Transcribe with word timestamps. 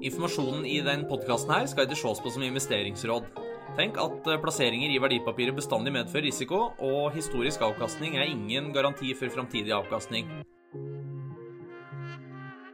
Informasjonen 0.00 0.62
i 0.64 0.78
den 0.80 1.02
podkasten 1.10 1.66
skal 1.68 1.84
ikke 1.84 1.98
ses 2.00 2.20
på 2.24 2.30
som 2.32 2.44
investeringsråd. 2.46 3.26
Tenk 3.76 3.98
at 4.00 4.30
eh, 4.32 4.38
plasseringer 4.40 4.92
i 4.94 5.00
verdipapirer 5.02 5.52
bestandig 5.56 5.92
medfører 5.92 6.24
risiko, 6.30 6.70
og 6.80 7.12
historisk 7.12 7.60
avkastning 7.66 8.16
er 8.16 8.30
ingen 8.30 8.72
garanti 8.72 9.12
for 9.18 9.32
framtidig 9.34 9.74
avkastning. 9.76 10.30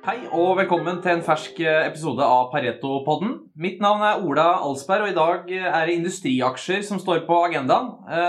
Hei 0.06 0.20
og 0.30 0.52
velkommen 0.54 1.00
til 1.02 1.16
en 1.16 1.22
fersk 1.26 1.56
eh, 1.64 1.80
episode 1.88 2.22
av 2.22 2.52
Pareto-podden. 2.52 3.32
Mitt 3.58 3.80
navn 3.82 4.04
er 4.06 4.20
Ola 4.22 4.44
Alsberg, 4.62 5.02
og 5.02 5.10
i 5.10 5.16
dag 5.16 5.50
eh, 5.50 5.66
er 5.66 5.88
det 5.88 5.96
industriaksjer 5.96 6.84
som 6.86 7.00
står 7.02 7.24
på 7.26 7.40
agendaen. 7.48 7.88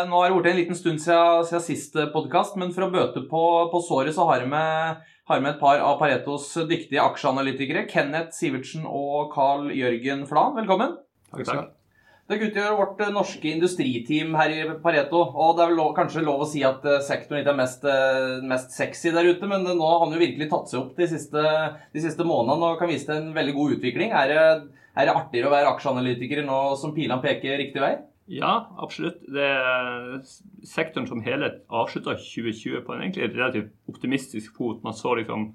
Nå 0.10 0.24
har 0.24 0.34
det 0.34 0.40
blitt 0.40 0.50
en 0.56 0.58
liten 0.58 0.80
stund 0.80 1.04
siden, 1.04 1.46
siden 1.46 1.66
sist 1.68 2.02
podkast, 2.16 2.58
men 2.58 2.74
for 2.74 2.88
å 2.88 2.90
bøte 2.98 3.28
på, 3.30 3.46
på 3.70 3.84
såret 3.86 4.18
så 4.18 4.26
har 4.32 4.42
jeg 4.42 4.50
har 4.58 5.46
med 5.46 5.54
et 5.54 5.62
par 5.62 5.86
av 5.86 6.02
Paretos 6.02 6.50
dyktige 6.66 7.06
aksjeanalytikere. 7.06 7.86
Kenneth 7.94 8.34
Sivertsen 8.34 8.90
og 8.90 9.30
Carl 9.38 9.70
Jørgen 9.70 10.26
Flan, 10.26 10.58
velkommen. 10.58 10.98
Takk, 11.30 11.46
takk. 11.46 11.77
Dere 12.28 12.50
utgjør 12.50 12.74
vårt 12.76 13.02
eh, 13.06 13.12
norske 13.16 13.48
industriteam 13.54 14.34
her 14.36 14.52
i 14.52 14.64
Pareto. 14.84 15.22
og 15.32 15.56
Det 15.56 15.64
er 15.64 15.70
vel 15.72 15.78
lov, 15.80 15.94
kanskje 15.96 16.26
lov 16.26 16.44
å 16.44 16.50
si 16.50 16.64
at 16.68 16.84
eh, 16.84 17.00
sektoren 17.06 17.40
ikke 17.40 17.54
er 17.54 17.60
mest, 17.62 17.88
eh, 17.88 18.42
mest, 18.44 18.76
sexy 18.76 19.14
der 19.16 19.30
ute, 19.32 19.48
men 19.48 19.64
nå 19.64 19.78
har 19.80 20.04
den 20.04 20.18
jo 20.18 20.24
virkelig 20.26 20.50
tatt 20.52 20.68
seg 20.74 20.82
opp 20.82 21.00
de 21.00 21.08
siste, 21.08 21.46
de 21.94 22.04
siste 22.04 22.28
månedene 22.28 22.74
og 22.74 22.82
kan 22.82 22.92
vise 22.92 23.08
til 23.08 23.16
en 23.16 23.32
veldig 23.38 23.56
god 23.56 23.78
utvikling. 23.78 24.12
Er 24.12 24.34
det, 24.34 24.44
er 25.00 25.08
det 25.08 25.16
artigere 25.16 25.48
å 25.48 25.56
være 25.56 25.72
aksjeanalytiker 25.72 26.44
nå 26.50 26.60
som 26.82 26.96
pilene 26.98 27.24
peker 27.24 27.62
riktig 27.64 27.86
vei? 27.86 27.96
Ja, 28.28 28.54
absolutt. 28.84 29.22
Det, 29.32 29.48
sektoren 30.68 31.08
som 31.08 31.24
helhet 31.24 31.62
avslutta 31.72 32.18
2020 32.20 32.84
på 32.84 32.92
en 32.92 33.06
egentlig 33.06 33.32
relativt 33.38 33.72
optimistisk 33.88 34.60
fot. 34.60 34.84
Man 34.84 34.98
så 35.00 35.16
liksom 35.16 35.54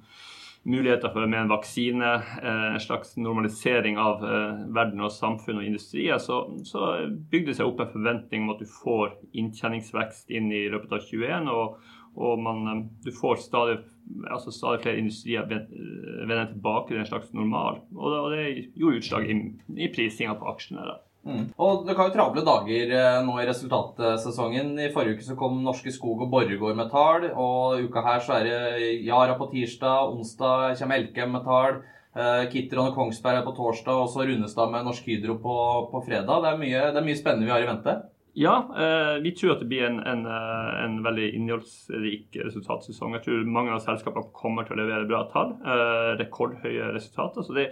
muligheter 0.62 1.11
for 1.11 1.27
med 1.27 1.41
en 1.41 1.48
vaksine, 1.48 2.11
eh, 2.43 2.75
en 2.75 2.80
slags 2.80 3.16
normalisering 3.16 3.98
av 3.98 4.23
eh, 4.25 4.61
verden 4.75 5.03
og 5.03 5.12
samfunn 5.12 5.59
og 5.59 5.67
industrier, 5.67 6.19
så, 6.23 6.45
så 6.67 6.92
bygde 7.31 7.50
det 7.50 7.56
seg 7.59 7.70
opp 7.70 7.83
en 7.83 7.91
forventning 7.95 8.45
om 8.45 8.55
at 8.55 8.62
du 8.62 8.69
får 8.70 9.17
inntjeningsvekst 9.33 10.31
inn 10.31 10.53
i 10.55 10.69
løpet 10.72 10.95
av 10.95 11.03
2021. 11.09 11.50
Og, 11.50 11.95
og 12.22 12.45
man, 12.45 12.62
eh, 12.70 12.84
du 13.06 13.11
får 13.17 13.42
stadig, 13.42 13.81
altså 14.28 14.55
stadig 14.55 14.84
flere 14.84 15.03
industrier 15.03 15.48
vende 15.50 16.50
tilbake 16.53 16.92
til 16.92 17.03
en 17.03 17.11
slags 17.11 17.33
normal. 17.34 17.83
Og 17.97 18.31
det 18.37 18.47
gjorde 18.78 19.03
utslag 19.03 19.31
i, 19.31 19.41
i 19.83 19.91
prisinga 19.94 20.39
på 20.39 20.53
aksjene. 20.55 20.87
da. 20.92 21.00
Mm. 21.23 21.45
Og 21.62 21.87
Det 21.87 21.95
kan 21.95 22.09
jo 22.09 22.15
travle 22.17 22.42
dager 22.47 22.92
eh, 22.98 23.20
nå 23.23 23.37
i 23.39 23.47
resultatsesongen. 23.47 24.75
I 24.83 24.91
forrige 24.95 25.19
uke 25.19 25.27
så 25.27 25.39
kom 25.39 25.61
Norske 25.62 25.92
Skog 25.95 26.25
og 26.25 26.31
Borregaard 26.33 26.78
med 26.78 26.91
tall. 26.91 27.28
Og 27.31 27.87
uka 27.87 28.03
her 28.09 28.25
så 28.25 28.39
er 28.41 28.48
det 28.48 28.92
Yara 29.06 29.39
på 29.39 29.50
tirsdag, 29.53 30.12
onsdag 30.17 30.78
kommer 30.81 30.98
Elkem 30.98 31.37
med 31.37 31.47
tall. 31.47 31.83
Uh, 32.12 32.45
Kitron 32.53 32.91
og 32.91 32.97
Kongsberg 32.98 33.39
er 33.39 33.45
på 33.47 33.55
torsdag, 33.56 34.03
og 34.03 34.11
så 34.12 34.27
Runestad 34.28 34.69
med 34.69 34.84
Norsk 34.84 35.06
Hydro 35.09 35.39
på, 35.41 35.55
på 35.89 36.03
fredag. 36.05 36.43
Det 36.45 36.50
er, 36.50 36.59
mye, 36.61 36.83
det 36.93 37.00
er, 37.00 37.06
mye, 37.06 37.17
spennende 37.17 37.48
vi 37.48 37.55
har 37.55 37.65
i 37.65 37.70
vente. 37.70 37.95
Ja, 38.37 38.53
eh, 38.77 39.15
vi 39.25 39.34
tror 39.37 39.55
at 39.55 39.62
det 39.62 39.69
blir 39.69 39.84
en, 39.84 39.98
en, 40.09 40.23
en, 40.25 40.98
veldig 41.05 41.31
innholdsrik 41.37 42.37
resultatsesong. 42.41 43.17
Jeg 43.17 43.25
tror 43.27 43.48
mange 43.56 43.75
av 43.75 43.83
selskapene 43.84 44.33
kommer 44.37 44.69
til 44.69 44.77
å 44.77 44.83
levere 44.83 45.09
bra 45.09 45.23
tall. 45.33 45.53
Eh, 45.61 46.12
rekordhøye 46.20 46.93
resultater. 46.95 47.45
så 47.45 47.56
det 47.56 47.67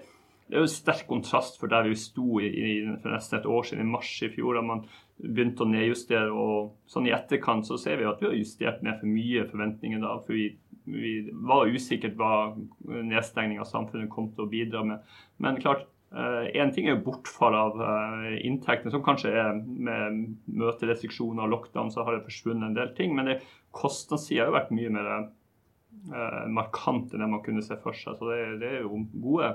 det 0.50 0.58
er 0.58 0.64
jo 0.64 0.66
en 0.66 0.72
sterk 0.72 1.06
kontrast 1.06 1.60
for 1.60 1.70
der 1.70 1.86
vi 1.86 1.98
sto 1.98 2.40
i, 2.42 2.48
i, 2.50 2.72
for 3.02 3.14
nesten 3.14 3.38
et 3.38 3.46
år 3.46 3.68
siden, 3.68 3.84
i 3.86 3.92
mars 3.92 4.10
i 4.26 4.30
fjor, 4.32 4.58
da 4.58 4.64
man 4.66 4.82
begynte 5.20 5.62
å 5.62 5.70
nedjustere. 5.70 6.32
og 6.34 6.90
sånn 6.90 7.06
I 7.06 7.14
etterkant 7.14 7.68
så 7.68 7.78
ser 7.78 8.00
vi 8.00 8.08
at 8.10 8.18
vi 8.18 8.26
har 8.26 8.34
justert 8.34 8.82
ned 8.82 8.98
for 8.98 9.12
mye 9.12 9.46
forventninger. 9.52 10.02
da, 10.02 10.16
for 10.26 10.34
vi, 10.34 10.48
vi 10.90 11.14
var 11.46 11.70
usikkert 11.70 12.18
hva 12.18 12.34
nedstengning 12.82 13.62
av 13.62 13.70
samfunnet 13.70 14.10
kom 14.10 14.32
til 14.34 14.46
å 14.46 14.50
bidra 14.50 14.84
med. 14.90 15.16
Men 15.38 15.62
klart, 15.62 15.86
Én 16.10 16.66
uh, 16.66 16.74
ting 16.74 16.88
er 16.90 16.96
bortfall 16.98 17.54
av 17.54 17.76
uh, 17.78 18.32
inntektene, 18.42 18.90
som 18.90 19.02
kanskje 19.06 19.30
er 19.30 19.52
med 19.54 20.16
møterestriksjoner 20.58 21.44
og 21.44 21.52
lockdown, 21.52 21.92
så 21.94 22.02
har 22.02 22.16
det 22.16 22.24
forsvunnet 22.24 22.66
en 22.66 22.74
del 22.74 22.90
ting. 22.96 23.14
Men 23.14 23.36
kostnadssida 23.70 24.42
har 24.42 24.50
jo 24.50 24.56
vært 24.56 24.72
mye 24.74 24.90
mer 24.96 25.10
uh, 25.14 26.48
markant 26.50 27.14
enn 27.14 27.22
det 27.22 27.30
man 27.30 27.44
kunne 27.46 27.62
se 27.62 27.78
for 27.78 27.94
seg. 27.94 28.18
Så 28.18 28.26
det, 28.26 28.40
det 28.58 28.72
er 28.72 28.82
jo 28.88 29.04
gode 29.22 29.52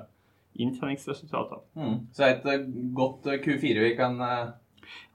inntjeningsresultater. 0.61 1.63
Mm. 1.79 1.97
Så 2.15 2.27
et 2.27 2.45
eh, 2.51 2.67
godt 2.95 3.27
eh, 3.31 3.41
Q4 3.43 3.83
vi 3.83 3.95
kan 3.97 4.19
uh... 4.21 4.53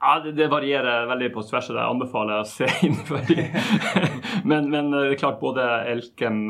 Ja, 0.01 0.17
det, 0.25 0.33
det, 0.35 0.49
varierer 0.51 1.07
veldig 1.07 1.29
på 1.35 1.45
tvers, 1.47 1.69
og 1.71 1.77
det 1.79 1.87
anbefaler 1.87 2.41
jeg 2.41 2.47
å 2.47 2.51
se 2.51 2.69
innenfor. 2.89 3.31
men, 4.51 4.67
men 4.73 4.91
det 4.97 5.05
er 5.13 5.21
klart 5.21 5.41
både 5.43 5.67
Elkem 5.93 6.43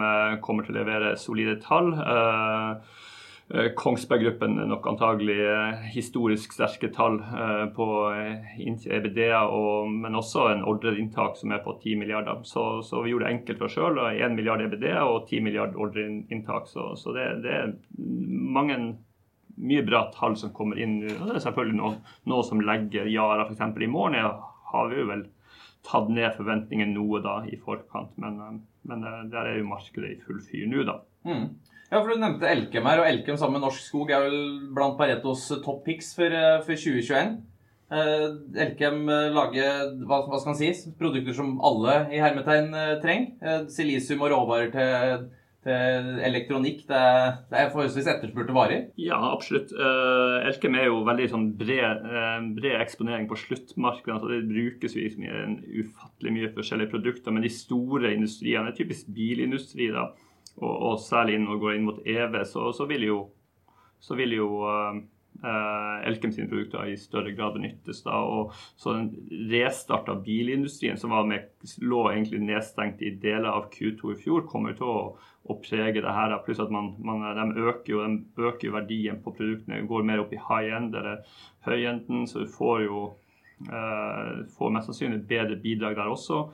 kommer 0.44 0.64
til 0.64 0.76
å 0.76 0.80
levere 0.80 1.14
solide 1.20 1.58
tall. 1.62 1.92
Uh, 1.98 2.80
Eh, 2.80 3.09
Kongsberg 3.74 4.20
Gruppen 4.22 4.54
nok 4.70 4.84
antagelig 4.86 5.40
eh, 5.42 5.80
historisk 5.90 6.52
sterke 6.54 6.86
tall 6.94 7.16
eh, 7.18 7.64
på 7.74 7.86
EBDA, 8.86 9.40
men 9.90 10.14
også 10.14 10.44
en 10.52 10.62
ordreinntak 10.70 11.34
som 11.40 11.50
er 11.50 11.62
på 11.64 11.74
10 11.82 11.96
milliarder. 11.98 12.44
Så, 12.46 12.82
så 12.86 13.02
vi 13.02 13.10
gjorde 13.10 13.26
det 13.26 13.32
enkelt 13.34 13.58
for 13.58 13.66
oss 13.66 13.74
sjøl. 13.74 13.98
1 14.12 14.36
milliard 14.36 14.62
EBDA 14.62 15.02
og 15.02 15.26
10 15.26 15.42
milliard 15.42 15.74
ordreinntak. 15.74 16.70
Så, 16.70 16.92
så 17.00 17.14
det, 17.16 17.26
det, 17.42 17.56
er 17.56 17.74
mange 17.98 18.78
mye 19.58 19.82
bra 19.88 20.04
tall 20.14 20.38
som 20.38 20.54
kommer 20.54 20.78
inn 20.78 21.00
nå. 21.02 21.10
Det 21.18 21.40
er 21.40 21.44
selvfølgelig 21.48 21.80
noe, 21.80 21.98
noe 22.30 22.46
som 22.46 22.62
legger 22.62 23.10
Yara 23.10 23.48
f.eks. 23.48 23.66
i 23.66 23.90
morgen. 23.90 24.30
Har 24.70 24.94
vi 24.94 25.02
jo 25.02 25.08
vel 25.10 25.26
tatt 25.90 26.06
ned 26.12 26.38
forventningene 26.38 26.94
noe 26.94 27.18
da 27.24 27.40
i 27.50 27.58
forkant, 27.58 28.14
men, 28.20 28.62
men 28.86 29.04
der 29.32 29.42
er 29.42 29.58
jo 29.58 29.66
markedet 29.72 30.14
i 30.14 30.22
full 30.22 30.38
fyr 30.44 30.70
nå, 30.70 30.86
da. 30.86 31.00
Mm. 31.26 31.46
Ja, 31.90 31.98
for 31.98 32.12
Du 32.12 32.20
nevnte 32.22 32.46
Elkem 32.46 32.86
her, 32.86 33.00
og 33.02 33.08
Elkem 33.10 33.38
sammen 33.38 33.58
med 33.58 33.64
Norsk 33.66 33.82
Skog 33.82 34.12
er 34.14 34.22
vel 34.22 34.42
blant 34.76 34.94
Paretos 34.98 35.48
top 35.64 35.82
picks 35.82 36.12
for, 36.14 36.30
eh, 36.30 36.60
for 36.62 36.78
2021. 36.78 37.40
Eh, 37.90 38.26
Elkem 38.62 39.08
eh, 39.10 39.32
lager 39.34 39.90
hva, 40.06 40.20
hva, 40.28 40.38
skal 40.38 40.52
man 40.52 40.60
si, 40.60 40.70
produkter 41.00 41.34
som 41.34 41.56
alle 41.66 42.04
i 42.14 42.22
hermetegn 42.22 42.70
trenger. 43.02 43.66
Silisium 43.74 44.22
og 44.22 44.30
råvarer 44.30 44.70
til, 44.76 45.26
til 45.66 46.22
elektronikk. 46.30 46.86
Det 46.86 47.02
det 47.50 47.58
er 47.58 47.74
forholdsvis 47.74 48.12
etterspurte 48.14 48.54
varer? 48.54 48.86
Ja, 48.94 49.18
absolutt. 49.32 49.74
Elkem 49.74 50.78
er 50.78 50.92
jo 50.92 51.02
veldig 51.10 51.28
sånn 51.34 51.50
bred, 51.58 52.06
bred 52.54 52.78
eksponering 52.86 53.26
på 53.26 53.42
sluttmarkedet. 53.48 54.14
Altså 54.14 54.30
det 54.36 54.46
brukes 54.46 54.94
jo 54.94 55.10
i 55.10 55.82
ufattelig 55.82 56.38
mye 56.38 56.54
forskjellige 56.54 56.94
produkter. 56.94 57.34
Men 57.34 57.42
de 57.42 57.50
store 57.58 58.14
industriene 58.14 58.78
typisk 58.78 59.10
bilindustri. 59.10 59.90
da, 59.90 60.12
og, 60.60 60.74
og 60.90 60.98
særlig 61.00 61.38
når 61.40 61.56
vi 61.56 61.62
går 61.64 61.76
inn 61.76 61.86
mot 61.88 62.02
EV, 62.04 62.42
så, 62.48 62.68
så 62.76 62.86
vil 62.90 63.06
jo, 63.06 63.20
så 64.00 64.16
vil 64.18 64.36
jo 64.36 64.50
uh, 64.66 65.00
Elkem 66.04 66.32
sine 66.34 66.50
produkter 66.50 66.90
i 66.90 66.98
større 67.00 67.32
grad 67.32 67.54
benyttes. 67.56 68.02
da, 68.04 68.18
og 68.20 68.52
så 68.76 68.92
Den 68.98 69.08
restart 69.52 70.08
av 70.12 70.22
bilindustrien, 70.24 70.98
som 71.00 71.14
med, 71.28 71.48
lå 71.80 72.02
egentlig 72.10 72.42
nedstengt 72.44 73.00
i 73.02 73.14
deler 73.22 73.48
av 73.48 73.70
Q2 73.72 74.12
i 74.12 74.18
fjor, 74.20 74.44
kommer 74.48 74.76
til 74.76 74.90
å, 74.90 74.98
å 75.48 75.56
prege 75.64 76.02
det 76.04 76.16
her. 76.16 76.36
Pluss 76.44 76.60
at 76.60 76.72
man, 76.72 76.92
man, 76.98 77.24
de, 77.38 77.64
øker 77.70 77.94
jo, 77.94 78.02
de 78.04 78.50
øker 78.50 78.68
jo 78.68 78.76
verdien 78.76 79.22
på 79.24 79.32
produktene. 79.32 79.80
Går 79.88 80.04
mer 80.04 80.24
opp 80.24 80.34
i 80.36 80.42
high 80.50 80.76
end 80.76 80.98
eller 80.98 81.24
høy 81.68 81.86
enden, 81.86 82.26
så 82.28 82.44
du 82.44 82.52
får 82.52 82.84
jo 82.84 83.06
uh, 83.70 84.44
får 84.58 84.76
mest 84.76 84.92
sannsynlig 84.92 85.24
bedre 85.30 85.56
bidrag 85.62 85.96
der 85.96 86.12
også, 86.12 86.44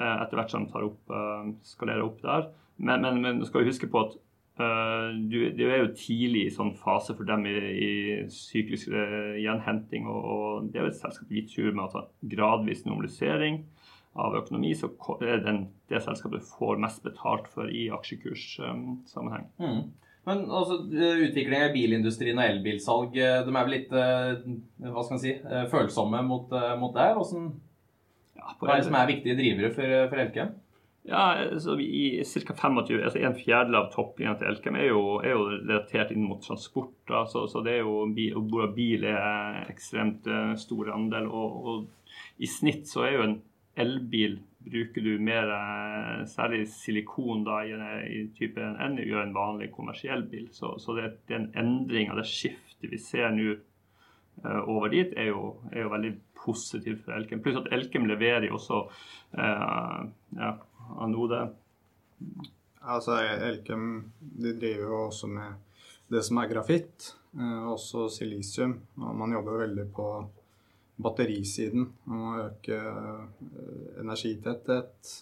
uh, 0.00 0.16
etter 0.16 0.40
hvert 0.40 0.50
som 0.50 0.66
de 0.66 0.74
tar 0.74 0.88
opp, 0.88 1.14
skalerer 1.62 2.02
opp 2.08 2.18
der. 2.26 2.50
Men, 2.76 3.02
men, 3.02 3.20
men 3.22 3.42
skal 3.46 3.62
jo 3.62 3.70
huske 3.72 3.88
på 3.90 4.04
at 4.06 4.14
uh, 4.60 5.12
du, 5.30 5.38
du, 5.56 5.64
er 5.68 5.82
jo 5.82 5.94
tidlig 5.96 6.46
i 6.46 6.54
sånn 6.54 6.74
fase 6.78 7.16
for 7.18 7.28
dem 7.28 7.46
i, 7.48 7.54
i 7.72 7.90
syklisk 8.32 8.92
uh, 8.92 9.34
gjenhenting. 9.40 10.08
Og, 10.10 10.28
og, 10.34 10.68
det 10.70 10.80
er 10.80 10.88
jo 10.88 10.92
et 10.92 11.00
selskap 11.00 11.32
vi 11.32 11.46
tror 11.48 11.74
med 11.76 11.96
at 11.98 12.12
gradvis 12.34 12.84
normalisering 12.88 13.62
av 14.12 14.34
økonomi, 14.42 14.74
så 14.76 14.90
er 15.24 15.40
det 15.40 15.54
det 15.88 16.02
selskapet 16.04 16.44
får 16.58 16.80
mest 16.82 17.00
betalt 17.04 17.46
for 17.48 17.70
i 17.72 17.86
aksjekurssammenheng. 17.96 19.46
Um, 19.56 19.68
mm. 19.68 19.82
Men 20.28 20.42
altså, 20.54 20.76
utvikling 20.86 21.64
av 21.64 21.72
bilindustrien 21.74 22.38
og 22.38 22.44
elbilsalg, 22.44 23.16
de 23.16 23.22
er 23.26 23.48
vel 23.56 23.72
litt 23.72 23.88
hva 23.90 25.02
skal 25.02 25.16
man 25.16 25.22
si, 25.22 25.32
følsomme 25.72 26.20
mot, 26.22 26.52
mot 26.78 26.94
det? 26.94 27.08
Hvordan, 27.16 27.48
ja, 28.38 28.52
hva 28.60 28.68
er 28.68 28.76
det 28.76 28.86
som 28.86 28.98
er 29.00 29.10
viktige 29.10 29.38
drivere 29.40 29.72
for, 29.74 29.96
for 30.12 30.22
Elkem? 30.22 30.52
Ja, 31.04 31.58
så 31.58 31.80
i 31.80 32.22
ca. 32.46 32.54
25, 32.54 33.02
altså 33.02 33.18
En 33.18 33.34
fjerdedel 33.34 33.74
av 33.74 33.88
topplinja 33.90 34.36
til 34.38 34.52
Elkem 34.52 34.76
er 34.78 34.92
jo, 34.92 35.00
er 35.18 35.34
jo, 35.34 35.48
relatert 35.50 36.12
inn 36.14 36.28
mot 36.28 36.42
transport. 36.44 36.94
Da, 37.10 37.24
så, 37.30 37.48
så, 37.50 37.62
det 37.66 37.80
er 37.80 37.82
jo 37.82 38.04
bil, 38.14 38.38
bil 38.76 39.08
er 39.10 39.64
ekstremt 39.72 40.28
uh, 40.30 40.54
stor 40.60 40.92
andel. 40.94 41.26
Og, 41.26 41.66
og, 41.66 42.14
i 42.38 42.46
snitt 42.46 42.86
så 42.90 43.06
er 43.08 43.16
jo 43.16 43.26
en 43.26 43.36
elbil 43.82 44.38
bruker 44.62 45.02
du 45.02 45.16
mer 45.18 45.50
uh, 45.50 46.22
særlig 46.30 46.68
silikon 46.70 47.42
da, 47.48 47.64
i, 47.66 47.74
i 48.06 48.22
type 48.38 48.62
enn 48.62 48.94
du 48.94 49.02
gjør 49.02 49.26
en 49.26 49.34
vanlig 49.34 49.72
kommersiell 49.74 50.22
bil. 50.30 50.46
Så, 50.54 50.76
så 50.78 50.94
det, 50.94 51.16
det, 51.26 51.34
er 51.34 51.42
en 51.42 51.52
endring 51.64 52.12
av 52.12 52.22
det 52.22 52.30
skiftet 52.30 52.92
vi 52.94 53.02
ser 53.02 53.34
nå 53.34 53.56
uh, 54.46 54.62
over 54.70 54.94
dit, 54.94 55.18
er 55.18 55.32
jo, 55.32 55.56
er 55.74 55.82
jo 55.82 55.96
veldig 55.96 56.14
positivt 56.38 57.02
for 57.02 57.18
Elkem. 57.18 57.42
Pluss 57.42 57.58
at 57.58 57.72
Elkem 57.74 58.06
leverer 58.06 58.46
jo 58.46 58.54
også 58.60 58.86
ja, 59.32 60.48
anode? 61.00 61.40
Altså, 62.82 63.18
Elkem 63.48 64.12
de 64.20 64.54
driver 64.58 64.86
jo 64.88 65.00
også 65.06 65.30
med 65.30 65.58
det 66.12 66.22
som 66.26 66.40
er 66.42 66.50
grafitt, 66.50 67.12
også 67.72 68.08
silisium. 68.12 68.78
Og 69.00 69.16
man 69.16 69.32
jobber 69.32 69.62
veldig 69.64 69.86
på 69.96 70.08
batterisiden. 71.02 71.86
Man 72.04 72.18
må 72.22 72.32
øke 72.46 72.78
energitetthet, 74.02 75.12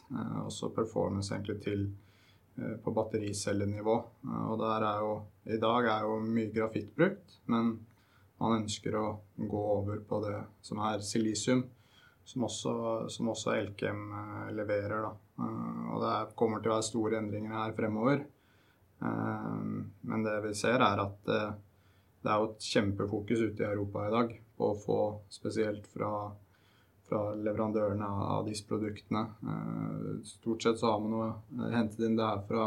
også 0.44 0.72
performance 0.74 1.34
egentlig 1.34 1.60
til 1.62 1.90
på 2.84 2.92
battericellenivå. 2.92 3.94
Og 4.50 4.58
der 4.60 4.86
er 4.88 5.04
jo, 5.04 5.12
I 5.46 5.60
dag 5.60 5.86
er 5.92 6.08
jo 6.08 6.18
mye 6.24 6.50
grafitt 6.52 6.90
brukt, 6.96 7.38
men 7.46 7.76
man 8.40 8.62
ønsker 8.62 8.96
å 8.96 9.04
gå 9.36 9.60
over 9.76 10.00
på 10.08 10.20
det 10.24 10.36
som 10.64 10.80
er 10.84 11.04
silisium, 11.04 11.64
som 12.24 12.44
også, 12.44 12.74
som 13.08 13.30
også 13.32 13.54
Elkem 13.56 14.12
eh, 14.12 14.52
leverer. 14.54 15.06
Da. 15.06 15.14
Eh, 15.44 15.80
og 15.94 16.04
det 16.04 16.36
kommer 16.38 16.62
til 16.62 16.72
å 16.72 16.76
være 16.76 16.88
store 16.90 17.18
endringer 17.20 17.56
her 17.56 17.74
fremover. 17.76 18.22
Eh, 19.00 19.64
men 20.12 20.26
det 20.26 20.36
vi 20.46 20.54
ser, 20.58 20.82
er 20.84 21.02
at 21.06 21.18
det 21.30 22.28
er 22.28 22.36
jo 22.36 22.52
et 22.52 22.70
kjempefokus 22.74 23.42
ute 23.48 23.64
i 23.64 23.70
Europa 23.70 24.06
i 24.06 24.14
dag 24.14 24.36
på 24.60 24.70
å 24.70 24.78
få, 24.78 25.00
spesielt 25.32 25.88
fra, 25.88 26.12
fra 27.08 27.22
leverandørene 27.32 28.08
av 28.36 28.44
disse 28.44 28.66
produktene 28.68 29.22
Stort 30.28 30.66
sett 30.66 30.76
så 30.82 30.90
har 30.92 31.00
man 31.00 31.14
jo 31.16 31.70
hentet 31.72 32.02
inn 32.04 32.18
det 32.18 32.26
her 32.26 32.42
fra 32.44 32.66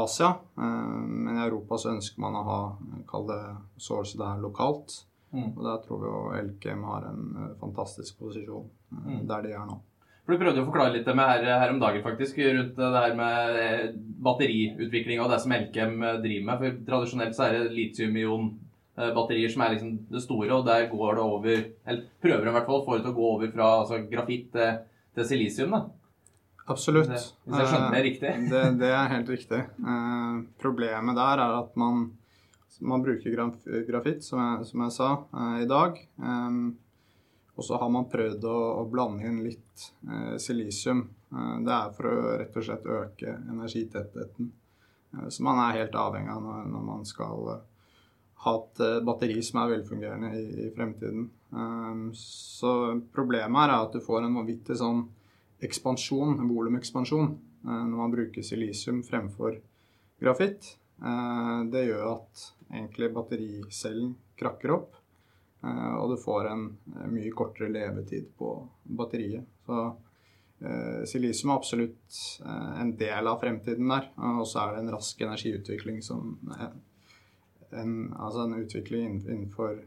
Asia. 0.00 0.32
Men 0.58 1.36
i 1.36 1.44
Europa 1.44 1.78
så 1.78 1.92
ønsker 1.92 2.18
man 2.24 2.40
å 2.40 2.42
ha 2.48 2.58
kall 3.06 3.28
det 3.30 3.38
source 3.78 4.18
der 4.18 4.42
lokalt. 4.42 4.96
Mm. 5.34 5.50
Og 5.52 5.62
der 5.66 5.82
tror 5.84 6.00
vi 6.00 6.10
jo 6.10 6.22
Elkem 6.38 6.84
har 6.86 7.08
en 7.10 7.22
eh, 7.34 7.54
fantastisk 7.60 8.18
posisjon 8.20 8.66
eh, 8.66 9.06
mm. 9.08 9.22
der 9.28 9.46
de 9.46 9.54
er 9.56 9.64
nå. 9.68 9.80
For 10.26 10.34
Du 10.34 10.42
prøvde 10.42 10.62
å 10.62 10.66
forklare 10.66 10.94
litt 10.94 11.06
med 11.06 11.28
her, 11.30 11.44
her, 11.60 11.72
om 11.72 11.80
dagen 11.82 12.02
faktisk, 12.02 12.38
rundt 12.42 12.78
det 12.78 12.92
her 12.94 13.16
med 13.18 13.58
eh, 13.62 13.82
batteriutvikling 14.26 15.22
og 15.22 15.30
det 15.30 15.40
som 15.42 15.54
Elkem 15.54 15.98
driver 16.22 16.48
med. 16.48 16.62
For 16.62 16.80
Tradisjonelt 16.88 17.36
så 17.36 17.46
er 17.46 17.58
det 17.58 17.76
litium-ion-batterier 17.76 19.52
som 19.52 19.66
er 19.66 19.76
liksom 19.76 19.92
det 20.10 20.24
store, 20.24 20.50
og 20.56 20.66
der 20.66 20.88
går 20.90 21.18
det 21.18 21.26
over 21.26 21.54
Eller 21.54 22.02
prøver 22.22 22.50
i 22.50 22.56
hvert 22.56 22.70
fall 22.70 22.82
få 22.86 22.98
det 22.98 23.06
til 23.06 23.14
å 23.14 23.20
gå 23.20 23.30
over 23.36 23.54
fra 23.54 23.70
altså, 23.82 24.02
grafitt 24.10 24.50
til, 24.56 24.82
til 25.14 25.30
silisium. 25.30 25.78
da. 25.78 25.86
Absolutt. 26.66 27.06
Det, 27.10 27.20
hvis 27.46 27.60
jeg 27.60 27.70
skjønner 27.70 27.94
det 27.94 28.04
riktig? 28.08 28.30
det, 28.50 28.62
det 28.80 28.88
er 28.90 29.10
helt 29.12 29.28
riktig. 29.30 29.60
Eh, 29.62 30.38
problemet 30.62 31.18
der 31.18 31.42
er 31.44 31.58
at 31.60 31.76
man 31.78 32.08
man 32.80 33.04
bruker 33.04 33.36
grafitt, 33.86 34.24
som 34.24 34.42
jeg, 34.42 34.66
som 34.70 34.82
jeg 34.84 34.96
sa, 34.96 35.12
eh, 35.32 35.62
i 35.62 35.70
dag. 35.70 36.00
Um, 36.16 36.76
og 37.56 37.64
så 37.64 37.78
har 37.80 37.88
man 37.88 38.08
prøvd 38.12 38.44
å, 38.44 38.58
å 38.82 38.84
blande 38.90 39.24
inn 39.24 39.40
litt 39.44 39.88
eh, 40.04 40.36
silisium. 40.42 41.06
Eh, 41.32 41.54
det 41.64 41.72
er 41.72 41.94
for 41.96 42.10
å 42.10 42.36
rett 42.36 42.58
og 42.60 42.66
slett 42.66 42.88
øke 42.98 43.32
energitettheten. 43.48 44.50
Eh, 45.16 45.28
som 45.28 45.48
man 45.48 45.62
er 45.64 45.80
helt 45.80 45.96
avhengig 45.96 46.32
av 46.34 46.44
når, 46.44 46.68
når 46.74 46.84
man 46.90 47.06
skal 47.08 47.50
eh, 47.54 47.64
ha 48.44 48.54
et 48.60 48.84
eh, 48.84 49.00
batteri 49.08 49.40
som 49.44 49.62
er 49.62 49.72
velfungerende 49.72 50.32
i, 50.36 50.46
i 50.66 50.70
fremtiden. 50.76 51.30
Um, 51.56 52.08
så 52.18 52.70
problemet 53.14 53.62
er 53.62 53.76
at 53.78 53.94
du 53.94 54.02
får 54.04 54.26
en 54.26 54.36
vanvittig 54.36 54.76
sånn 54.76 55.06
ekspansjon, 55.64 56.42
volumekspansjon, 56.50 57.30
når 57.66 57.94
man 57.96 58.12
bruker 58.12 58.44
silisium 58.44 58.98
fremfor 59.06 59.54
grafitt. 60.20 60.74
Det 60.96 61.82
gjør 61.86 62.04
at 62.14 62.44
egentlig 62.72 63.10
battericellen 63.14 64.14
krakker 64.40 64.72
opp. 64.76 64.96
Eh, 65.66 65.94
og 65.94 66.10
du 66.10 66.16
får 66.20 66.50
en 66.50 66.66
eh, 66.96 67.06
mye 67.10 67.32
kortere 67.34 67.70
levetid 67.72 68.28
på 68.38 68.50
batteriet. 68.98 69.46
Så 69.66 69.84
eh, 70.60 71.04
silisium 71.08 71.52
er 71.52 71.60
absolutt 71.60 72.20
en 72.46 72.92
del 72.98 73.30
av 73.30 73.40
fremtiden 73.42 73.88
der. 73.92 74.10
Og 74.38 74.44
så 74.48 74.64
er 74.64 74.74
det 74.74 74.84
en 74.84 74.92
rask 74.96 75.22
energiutvikling 75.26 76.02
som 76.04 76.36
en, 77.70 77.94
altså 78.14 78.44
en 78.44 78.58
utvikling 78.60 79.18
innenfor 79.24 79.80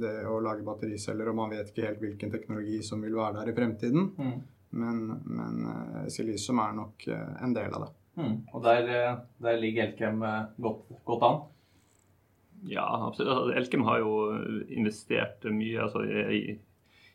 det 0.00 0.16
å 0.26 0.40
lage 0.42 0.66
battericeller, 0.66 1.30
og 1.30 1.38
man 1.38 1.52
vet 1.54 1.70
ikke 1.70 1.86
helt 1.86 2.02
hvilken 2.02 2.32
teknologi 2.32 2.80
som 2.84 3.04
vil 3.04 3.16
være 3.16 3.40
der 3.40 3.52
i 3.52 3.56
fremtiden. 3.56 4.10
Mm. 4.18 4.40
Men, 4.80 4.98
men 5.26 5.64
silisium 6.12 6.60
er 6.62 6.76
nok 6.76 7.06
en 7.10 7.54
del 7.56 7.72
av 7.74 7.86
det. 7.86 7.94
Mm. 8.20 8.36
Og 8.52 8.64
der, 8.64 8.90
der, 9.42 9.60
ligger 9.60 9.88
Elkem 9.88 10.24
godt, 10.60 10.84
godt 11.08 11.26
an? 11.26 11.38
Ja, 12.68 12.86
absolutt. 13.06 13.32
Altså, 13.32 13.58
Elkem 13.60 13.86
har 13.88 14.02
jo 14.02 14.14
investert 14.68 15.46
mye 15.48 15.80
altså, 15.82 16.04
i, 16.04 16.58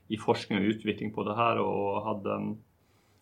i, 0.09 0.17
forskning 0.17 0.61
og 0.61 0.71
utvikling 0.73 1.13
på 1.13 1.25
det 1.27 1.35
her. 1.37 1.61
og 1.61 2.01
hadde 2.07 2.39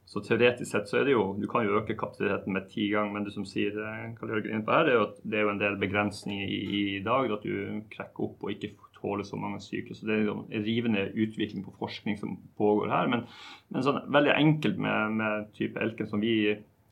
så 0.05 0.21
teoretisk 0.21 0.67
sett 0.67 0.89
så 0.89 0.99
er 0.99 1.07
det 1.07 1.13
jo 1.15 1.23
Du 1.39 1.47
kan 1.49 1.63
jo 1.65 1.77
øke 1.79 1.95
kapasiteten 1.97 2.53
med 2.53 2.67
ti 2.69 2.89
ganger, 2.91 3.13
men 3.13 3.25
det 3.25 3.33
som 3.35 3.45
sier 3.47 3.77
eh, 3.79 4.09
Karl 4.17 4.35
Jørgen 4.35 4.65
på 4.65 4.75
her, 4.75 4.83
det 4.85 4.93
er 4.93 4.97
jo 4.99 5.05
at 5.07 5.21
det 5.23 5.37
er 5.39 5.45
jo 5.45 5.53
en 5.53 5.61
del 5.61 5.77
begrensninger 5.79 6.49
i, 6.49 6.81
i 6.97 7.03
dag. 7.05 7.31
At 7.31 7.45
du 7.47 7.85
krekker 7.93 8.27
opp 8.27 8.43
og 8.43 8.51
ikke 8.51 8.73
tåler 8.99 9.27
så 9.27 9.39
mange 9.39 9.61
syke. 9.63 9.95
Så 9.95 10.07
det 10.07 10.19
er 10.19 10.29
en 10.31 10.67
rivende 10.67 11.07
utvikling 11.15 11.63
på 11.65 11.75
forskning 11.79 12.19
som 12.19 12.37
pågår 12.59 12.91
her. 12.93 13.09
Men, 13.11 13.25
men 13.71 13.85
sånn 13.85 14.03
veldig 14.13 14.35
enkelt 14.35 14.79
med, 14.85 15.17
med 15.19 15.49
type 15.57 15.81
Elken 15.83 16.11
som 16.11 16.23
vi 16.23 16.35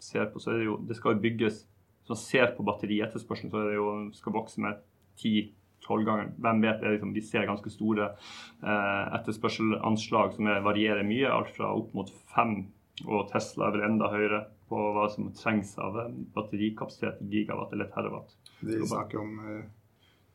ser 0.03 0.30
på, 0.31 0.42
så 0.42 0.53
er 0.53 0.62
det 0.62 0.69
jo 0.69 0.77
Det 0.88 0.98
skal 0.98 1.19
bygges 1.21 1.63
Hvis 2.01 2.13
man 2.13 2.21
ser 2.21 2.53
på 2.57 2.65
batterietterspørselen, 2.65 3.51
så 3.51 3.62
er 3.62 3.69
det 3.69 3.80
jo 3.80 3.89
skal 4.18 4.33
vokse 4.33 4.62
med 4.63 4.80
10-12 5.21 6.06
ganger. 6.07 6.31
Hvem 6.42 6.63
vet, 6.65 6.80
det 6.81 6.94
liksom, 6.95 7.13
Vi 7.13 7.21
ser 7.21 7.50
ganske 7.50 7.74
store 7.74 8.07
eh, 8.12 9.03
etterspørselanslag 9.19 10.33
som 10.33 10.50
er, 10.50 10.63
varierer 10.65 11.06
mye. 11.06 11.30
Alt 11.30 11.53
fra 11.56 11.69
opp 11.77 11.94
mot 11.94 12.09
fem, 12.33 12.63
og 13.06 13.30
Tesla 13.31 13.69
er 13.69 13.77
vel 13.77 13.86
enda 13.92 14.09
høyere 14.09 14.42
på 14.71 14.81
hva 14.95 15.09
som 15.12 15.30
trengs 15.36 15.75
av 15.83 16.00
eh, 16.00 16.13
batterikapasitet 16.36 17.21
gigawatt 17.31 17.74
eller 17.75 17.92
terawatt. 17.94 18.33
De 18.62 18.80
snakker 18.88 19.21
om 19.21 19.38
eh, 19.45 19.65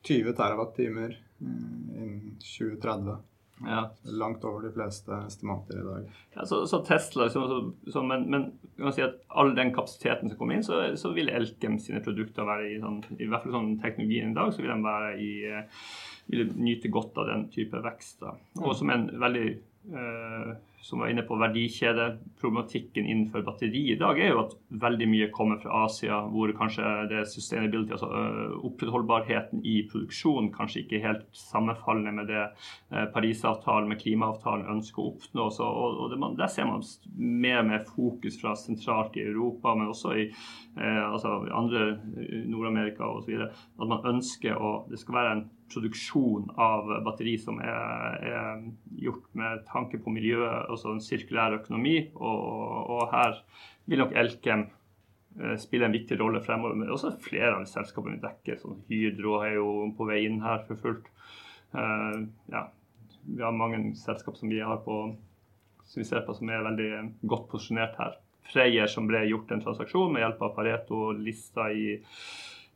20 0.06 0.36
terawatt-timer 0.36 1.16
eh, 1.16 1.46
innen 1.96 2.36
2030. 2.44 3.16
Ja. 3.64 3.86
Langt 4.02 4.44
over 4.44 4.66
de 4.66 4.72
fleste 4.74 5.16
estimater 5.26 5.78
i 5.80 5.84
dag. 5.84 6.10
Ja, 6.34 6.44
så, 6.46 6.58
så 6.68 6.82
Tesla, 6.84 7.28
så, 7.32 7.46
så, 7.88 8.02
men, 8.04 8.26
men 8.30 8.50
kan 8.76 8.92
si 8.92 9.04
at 9.06 9.16
all 9.28 9.54
den 9.56 9.72
kapasiteten 9.74 10.28
som 10.28 10.38
kommer 10.38 10.58
inn, 10.58 10.66
så, 10.66 10.82
så 11.00 11.14
vil 11.16 11.32
Elkem 11.32 11.78
sine 11.80 12.02
produkter 12.04 12.44
være 12.48 12.68
i, 12.74 12.76
sånn, 12.82 13.00
i 13.16 13.30
hvert 13.30 13.46
fall 13.46 13.56
sånn 13.56 13.72
teknologien 13.80 14.34
i 14.34 14.36
dag, 14.36 14.52
så 14.52 14.64
vil 14.64 14.74
de 14.74 14.78
være 14.84 15.14
i 15.24 15.32
eh, 15.48 15.88
vil 16.26 16.50
nyte 16.58 16.90
godt 16.92 17.18
av 17.22 17.30
den 17.30 17.46
type 17.54 17.80
vekst. 17.84 18.20
Da. 18.24 18.34
Og 18.62 18.74
som 18.76 18.90
en 18.92 19.08
veldig 19.22 19.46
eh, 19.94 20.56
som 20.86 21.02
var 21.02 21.10
inne 21.10 21.24
på 21.26 21.34
verdikjedeproblematikken 21.40 23.08
innenfor 23.10 23.42
batteri 23.46 23.82
i 23.90 23.98
dag, 23.98 24.20
er 24.22 24.30
jo 24.30 24.42
at 24.44 24.52
veldig 24.86 25.08
mye 25.10 25.26
kommer 25.34 25.58
fra 25.58 25.82
Asia, 25.86 26.20
hvor 26.30 26.52
kanskje 26.54 26.92
det 27.10 27.24
sustainability, 27.32 27.96
altså 27.96 28.10
opprettholdbarheten 28.68 29.64
i 29.66 29.80
produksjonen, 29.90 30.52
kanskje 30.54 30.84
ikke 30.84 31.02
helt 31.02 31.24
sammenfallende 31.34 32.14
med 32.20 32.30
det 32.30 32.44
Parisavtalen 33.16 33.90
med 33.90 33.98
klimaavtalen 34.04 34.70
ønsker 34.76 35.02
å 35.02 35.08
oppnå. 35.10 35.48
Så, 35.56 35.66
og, 35.66 35.98
og 36.04 36.14
det, 36.14 36.20
der 36.38 36.54
ser 36.54 36.70
man 36.70 36.86
mer 37.16 37.64
og 37.64 37.70
mer 37.72 37.82
fokus 37.88 38.38
fra 38.40 38.54
sentralt 38.58 39.18
i 39.18 39.26
Europa, 39.26 39.74
men 39.74 39.90
også 39.90 40.14
i 40.14 40.28
eh, 40.28 41.02
altså 41.02 41.40
andre 41.50 41.96
Nord-Amerika 42.46 43.10
osv. 43.10 43.42
At 43.48 43.90
man 43.90 44.06
ønsker 44.14 44.54
å 44.54 44.76
Det 44.86 45.00
skal 45.00 45.18
være 45.18 45.34
en 45.34 45.46
produksjon 45.72 46.50
av 46.60 46.88
batteri 47.06 47.36
som 47.40 47.60
er, 47.62 48.16
er, 48.30 48.64
gjort 49.02 49.26
med 49.38 49.64
tanke 49.70 50.00
på 50.02 50.12
miljøet, 50.14 50.70
altså 50.70 50.94
en 50.94 51.02
sirkulær 51.04 51.58
økonomi. 51.60 51.96
Og, 52.14 52.96
og 52.96 53.12
her 53.12 53.40
vil 53.90 54.02
nok 54.02 54.14
Elkem 54.16 54.66
eh, 54.66 55.56
spille 55.60 55.88
en 55.88 55.96
viktig 55.96 56.18
rolle 56.20 56.42
fremover. 56.44 56.78
Men 56.78 56.94
også 56.94 57.16
flere 57.26 57.54
av 57.56 57.68
selskapene 57.70 58.18
vi 58.18 58.24
dekker. 58.24 58.60
som 58.62 58.80
Hydro 58.90 59.40
er 59.42 59.58
jo 59.58 59.68
på 59.98 60.08
vei 60.08 60.24
inn 60.28 60.42
her 60.44 60.64
for 60.68 60.82
fullt. 60.82 61.12
Uh, 61.76 62.28
ja, 62.48 62.68
vi 63.26 63.42
har 63.42 63.52
mange 63.52 63.90
selskap 63.98 64.36
som 64.38 64.48
vi 64.48 64.62
har 64.62 64.78
på 64.84 65.00
som 65.86 66.00
vi 66.00 66.04
ser 66.04 66.24
på 66.26 66.34
som 66.34 66.50
er 66.50 66.64
veldig 66.66 66.90
godt 67.30 67.48
posisjonert 67.50 67.98
her. 68.00 68.18
Freyer 68.50 68.90
som 68.90 69.06
ble 69.08 69.24
gjort 69.26 69.52
en 69.54 69.62
transaksjon 69.62 70.12
med 70.14 70.22
hjelp 70.22 70.42
av 70.46 70.54
Pareto-lista 70.56 71.68
i, 71.74 71.96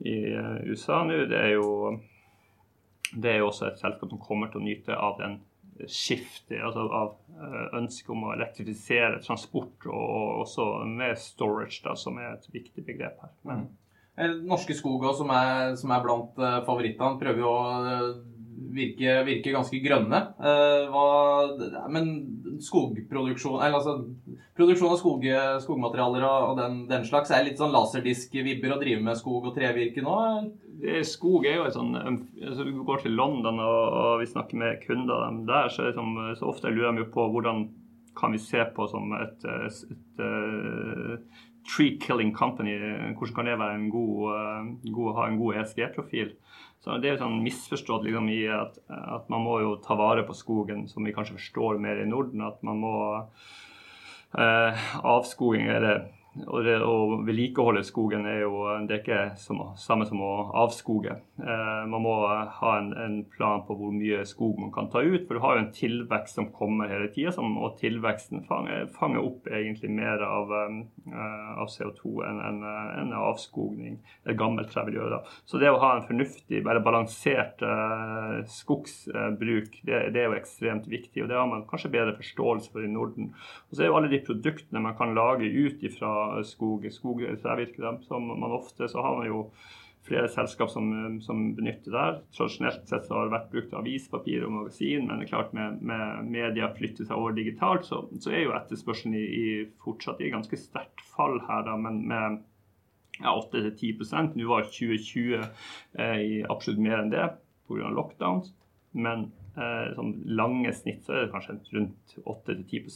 i 0.06 0.16
eh, 0.30 0.56
USA 0.70 1.02
nå, 1.06 1.24
det 1.30 1.38
er 1.38 1.54
jo 1.56 1.68
det 3.14 3.32
er 3.32 3.40
jo 3.40 3.50
også 3.50 3.70
et 3.70 3.80
selskap 3.80 4.12
som 4.12 4.22
kommer 4.22 4.50
til 4.50 4.60
å 4.60 4.66
nyte 4.66 4.96
av 4.96 5.18
den 5.20 5.40
skiftet, 5.88 6.58
altså 6.60 6.84
av 6.92 7.12
eh, 7.40 7.66
ønsket 7.78 8.12
om 8.12 8.26
å 8.28 8.34
elektrifisere 8.34 9.20
transport, 9.24 9.86
og 9.88 10.42
også 10.44 10.66
med 10.88 11.16
storage, 11.20 11.80
da, 11.84 11.94
som 11.96 12.18
er 12.20 12.34
et 12.34 12.50
viktig 12.52 12.84
begrep 12.84 13.22
her. 13.24 13.32
Men, 13.48 13.64
mm. 13.64 13.76
Norske 14.50 14.76
Skog, 14.76 15.06
som, 15.16 15.30
som 15.80 15.92
er 15.94 16.02
blant 16.04 16.36
uh, 16.42 16.58
favorittene, 16.66 17.16
prøver 17.22 17.40
jo 17.40 17.48
å 17.48 17.60
virke, 18.60 19.16
virke, 19.26 19.52
ganske 19.54 19.80
grønne. 19.84 20.20
Uh, 20.40 20.86
hva, 20.92 21.86
men 21.92 22.10
skogproduksjon 22.62 23.60
eller 23.60 23.80
altså, 23.80 23.96
Produksjon 24.60 24.92
av 24.92 24.98
skog, 25.00 25.24
skogmaterialer 25.64 26.24
og, 26.26 26.58
den, 26.58 26.82
den, 26.90 27.04
slags 27.08 27.30
er 27.32 27.46
litt 27.46 27.60
sånn 27.60 27.72
laserdisk-vibber 27.72 28.74
å 28.74 28.80
drive 28.82 29.00
med 29.06 29.16
skog 29.16 29.46
og 29.48 29.54
trevirke 29.56 30.04
nå? 30.04 30.16
skog 31.04 31.44
er 31.48 31.58
jo 31.58 31.66
et 31.68 31.74
sånn 31.76 31.94
altså 31.96 32.64
Du 32.64 32.70
går 32.88 33.02
til 33.02 33.12
London 33.16 33.58
og, 33.60 33.80
og 34.00 34.12
vi 34.22 34.28
snakker 34.28 34.60
med 34.60 34.80
kunder 34.84 35.26
dem 35.26 35.42
der, 35.48 35.68
så, 35.72 35.88
som, 35.96 36.12
så 36.36 36.50
ofte 36.52 36.72
lurer 36.72 36.96
de 36.96 37.06
på 37.12 37.26
hvordan 37.32 37.66
kan 38.20 38.32
vi 38.32 38.42
se 38.42 38.64
på 38.76 38.86
som 38.90 39.12
et, 39.16 39.44
et, 39.44 39.82
et, 39.94 40.22
et 41.16 41.46
tree 41.68 41.98
killing 42.00 42.32
company. 42.36 42.78
Hvordan 43.16 43.34
kan 43.34 43.46
det 43.46 43.58
være 43.58 43.74
en 43.74 43.90
god, 43.90 44.16
uh, 44.34 44.92
god 44.94 45.16
ha 45.16 45.28
en 45.28 45.38
god 45.40 45.60
ESG-profil? 45.60 46.34
Så 46.80 46.96
Det 46.96 47.10
er 47.10 47.16
jo 47.16 47.24
sånn 47.26 47.42
misforstått 47.44 48.06
liksom, 48.06 48.28
i 48.32 48.40
at, 48.48 48.78
at, 48.88 49.26
man 49.32 49.44
må 49.44 49.58
jo 49.60 49.74
ta 49.84 49.96
vare 50.00 50.24
på 50.24 50.36
skogen, 50.36 50.86
som 50.88 51.04
vi 51.04 51.12
kanskje 51.12 51.36
forstår 51.36 51.80
mer 51.82 52.00
i 52.00 52.08
Norden. 52.08 52.40
At 52.46 52.62
man 52.64 52.80
må 52.80 52.94
eh, 53.20 54.86
avskoging 55.04 55.68
det 55.84 55.96
å 56.46 57.22
vedlikeholde 57.26 57.82
skogen 57.86 58.26
er 58.28 58.42
jo 58.44 58.64
det 58.86 58.96
er 58.96 59.02
ikke 59.02 59.20
som, 59.40 59.60
samme 59.78 60.06
som 60.08 60.22
å 60.24 60.32
avskoge. 60.62 61.16
Eh, 61.40 61.82
man 61.90 62.04
må 62.04 62.14
ha 62.26 62.72
en, 62.78 62.90
en, 62.94 63.16
plan 63.30 63.62
på 63.66 63.76
hvor 63.78 63.92
mye 63.94 64.22
skog 64.28 64.58
man 64.60 64.72
kan 64.74 64.88
ta 64.92 65.02
ut. 65.04 65.26
For 65.26 65.36
du 65.36 65.42
har 65.44 65.56
jo 65.56 65.64
en 65.64 65.72
tilvekst 65.74 66.38
som 66.38 66.50
kommer 66.54 66.90
hele 66.90 67.10
tida, 67.12 67.34
og 67.40 67.76
tilveksten 67.80 68.44
fanger, 68.48 68.88
fanger, 68.96 69.24
opp 69.24 69.48
egentlig 69.50 69.90
mer 69.92 70.22
av, 70.24 70.52
eh, 70.56 71.50
av 71.60 71.70
CO2 71.72 72.24
enn 72.26 72.40
en, 72.48 72.62
en 73.02 73.14
avskogning 73.20 73.98
et 74.24 74.38
gammelt 74.38 74.72
tre 74.72 74.84
vil 74.88 75.00
gjøre. 75.00 75.20
Så 75.48 75.60
det 75.60 75.70
å 75.70 75.80
ha 75.82 75.94
en 75.96 76.06
fornuftig, 76.06 76.62
bare 76.66 76.82
balansert 76.84 77.62
eh, 77.66 78.40
skogsbruk, 78.50 79.80
det, 79.86 80.02
det, 80.14 80.24
er 80.24 80.30
jo 80.30 80.38
ekstremt 80.38 80.88
viktig. 80.90 81.24
Og 81.24 81.30
det 81.30 81.38
har 81.38 81.48
man 81.50 81.66
kanskje 81.70 81.92
bedre 81.92 82.16
forståelse 82.18 82.72
for 82.72 82.86
i 82.86 82.90
Norden. 82.90 83.32
Og 83.68 83.76
så 83.76 83.84
er 83.84 83.92
jo 83.92 83.98
alle 84.00 84.12
de 84.12 84.22
produktene 84.26 84.82
man 84.84 84.96
kan 84.98 85.14
lage 85.16 85.48
ut 85.50 85.84
ifra 85.86 86.14
skog, 86.46 86.86
skog 86.94 87.22
trærvirke. 87.42 87.94
Som 88.08 88.30
man 88.32 88.56
ofte 88.56 88.88
så 88.90 89.04
har 89.04 89.18
man 89.18 89.30
jo 89.30 89.44
flere 90.06 90.28
selskap 90.32 90.70
som, 90.72 90.90
som, 91.22 91.42
benytter 91.56 91.94
der. 91.94 92.20
Tradisjonelt 92.36 92.88
sett 92.88 93.06
så 93.06 93.16
har 93.16 93.28
det 93.28 93.34
vært 93.34 93.50
brukt 93.52 93.74
avispapir 93.76 94.46
og 94.46 94.54
magasin, 94.54 95.06
men 95.06 95.20
det 95.20 95.28
er 95.28 95.32
klart 95.34 95.52
med, 95.56 95.82
med 95.86 96.30
media 96.32 96.70
flytter 96.76 97.06
seg 97.06 97.18
over 97.18 97.36
digitalt, 97.36 97.86
så, 97.88 98.02
så 98.22 98.32
er 98.32 98.46
jo 98.46 98.54
etterspørselen 98.56 99.18
i, 99.18 99.26
i, 99.26 99.50
fortsatt 99.84 100.22
i 100.24 100.32
ganske 100.32 100.58
sterkt 100.60 101.04
fall 101.12 101.38
her, 101.48 101.66
da, 101.68 101.76
men 101.80 102.00
med 102.10 102.40
ja, 103.20 103.34
8-10% 103.34 104.38
Nå 104.38 104.48
var 104.48 104.64
2020 104.70 105.36
eh, 105.36 106.16
i 106.24 106.40
absolutt 106.48 106.80
mer 106.80 107.02
enn 107.02 107.12
det 107.12 107.26
pga. 107.68 107.90
lockdowns. 107.92 108.54
Men 108.96 109.28
eh, 109.60 109.90
sånn 109.98 110.14
lange 110.40 110.72
snitt 110.74 111.04
så 111.04 111.14
er 111.14 111.26
det 111.26 111.34
kanskje 111.34 111.58
rundt 111.76 112.16
8-10 112.24 112.88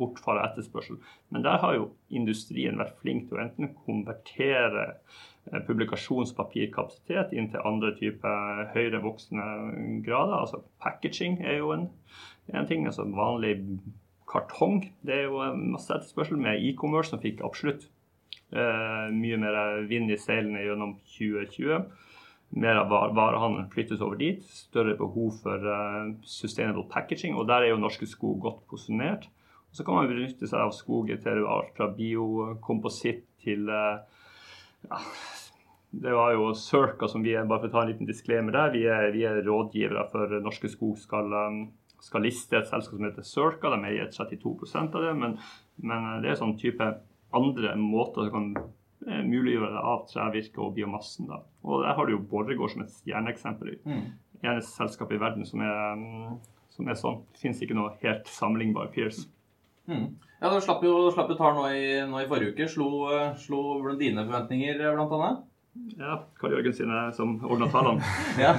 bortfall 0.00 0.40
av 0.40 0.50
etterspørsel. 0.50 0.98
Men 1.34 1.44
der 1.46 1.60
har 1.62 1.76
jo 1.76 1.88
industrien 2.14 2.78
vært 2.80 2.98
flink 3.02 3.28
til 3.28 3.38
å 3.38 3.42
enten 3.44 3.74
konvertere 3.86 4.86
eh, 4.90 5.60
publikasjonspapirkapasitet 5.66 7.34
inn 7.36 7.50
til 7.52 7.66
andre 7.66 7.94
typer 7.98 8.70
høyere 8.74 9.02
voksende 9.04 9.48
grader. 10.06 10.38
Altså 10.40 10.64
packaging 10.82 11.40
er 11.44 11.60
jo 11.60 11.74
en, 11.76 11.88
en 12.52 12.70
ting. 12.70 12.86
altså 12.86 13.06
Vanlig 13.14 13.58
kartong. 14.30 14.82
Det 15.06 15.20
er 15.20 15.28
jo 15.28 15.44
masse 15.74 15.92
etterspørsel 15.94 16.40
med 16.40 16.62
e-commerce 16.64 17.12
som 17.12 17.22
fikk 17.22 17.44
absolutt 17.46 17.86
eh, 18.54 19.12
mye 19.14 19.38
mer 19.40 19.86
vind 19.90 20.10
i 20.10 20.18
seilene 20.20 20.64
gjennom 20.64 20.98
2020. 21.18 21.86
Mer 22.54 22.78
av 22.84 22.92
varehandelen 23.16 23.70
flyttes 23.72 24.02
over 24.04 24.18
dit. 24.20 24.42
Større 24.46 24.94
behov 24.98 25.40
for 25.42 25.64
uh, 25.66 26.12
sustainable 26.22 26.84
packaging. 26.90 27.34
Og 27.34 27.48
der 27.50 27.64
er 27.64 27.72
jo 27.72 27.80
Norske 27.82 28.06
Skog 28.06 28.44
godt 28.44 28.60
posisjonert. 28.70 29.26
Så 29.74 29.84
kan 29.84 29.98
man 29.98 30.10
benytte 30.10 30.46
seg 30.46 30.62
av 30.62 30.74
skogen 30.76 31.18
til 31.22 31.46
alt 31.50 31.72
fra 31.74 31.88
biokompositt 31.96 33.24
til 33.42 33.66
eh, 33.66 34.20
ja, 34.86 35.00
det 36.02 36.12
var 36.12 36.32
jo 36.34 36.54
Circa 36.54 37.08
som 37.08 37.22
vi 37.22 37.34
er, 37.34 37.46
bare 37.46 37.64
for 37.64 37.70
å 37.70 37.74
ta 37.74 37.82
en 37.84 37.90
liten 37.92 38.08
disclaimer 38.08 38.54
der, 38.54 38.72
vi 38.74 38.84
er, 38.90 39.08
vi 39.14 39.24
er 39.28 39.42
rådgivere 39.46 40.06
for 40.12 40.38
Norske 40.42 40.70
Skog 40.72 40.96
skal, 40.98 41.30
um, 41.30 41.58
skal, 42.02 42.24
liste 42.26 42.58
et 42.58 42.70
selskap 42.70 42.98
som 42.98 43.06
heter 43.06 43.26
Circa. 43.28 43.70
De 43.74 43.90
eier 43.90 44.10
32 44.10 44.54
av 44.80 44.96
det, 45.04 45.12
men, 45.20 45.36
men, 45.82 46.08
det 46.24 46.32
er 46.32 46.40
sånn 46.40 46.56
type 46.60 46.88
andre 47.34 47.76
måter 47.78 48.28
som 48.28 48.34
kan 48.34 48.48
eh, 49.06 49.22
muliggjøre 49.26 49.70
det 49.76 49.84
av 49.92 50.06
trevirke 50.10 50.62
og 50.64 50.74
biomassen. 50.78 51.30
Da. 51.30 51.42
Og 51.66 51.86
Der 51.86 51.98
har 51.98 52.06
du 52.06 52.16
jo 52.16 52.24
Borregaard 52.30 52.74
som 52.74 52.84
et 52.86 52.94
stjerneeksempel. 52.94 53.76
Mm. 53.86 54.04
Eneste 54.42 54.74
selskap 54.74 55.14
i 55.14 55.20
verden 55.22 55.46
som 55.48 55.62
er, 55.64 55.94
mm, 55.98 56.34
som 56.74 56.90
er 56.90 56.98
sånn. 56.98 57.22
Det 57.32 57.46
finnes 57.46 57.62
ikke 57.64 57.78
noe 57.78 57.94
helt 58.02 58.30
sammenlignbar 58.30 58.90
peers. 58.94 59.24
Mm. 59.86 60.06
Ja, 60.40 60.54
Du 60.54 60.60
slapp 60.60 60.84
jo, 60.84 61.10
slapp 61.12 61.30
jo 61.32 61.36
tar 61.38 61.54
nå, 61.56 61.64
nå, 62.10 62.20
i 62.20 62.28
forrige 62.28 62.52
uke. 62.52 62.68
Slo, 62.68 62.88
slo 63.40 63.94
dine 64.00 64.26
forventninger, 64.26 64.80
blant 64.94 65.12
annet? 65.18 65.42
Ja, 65.98 66.20
Karl 66.38 66.54
Jørgen 66.54 66.74
sine 66.76 67.00
som 67.16 67.34
ordna 67.42 67.66
tallene. 67.72 68.04
ja, 68.38 68.54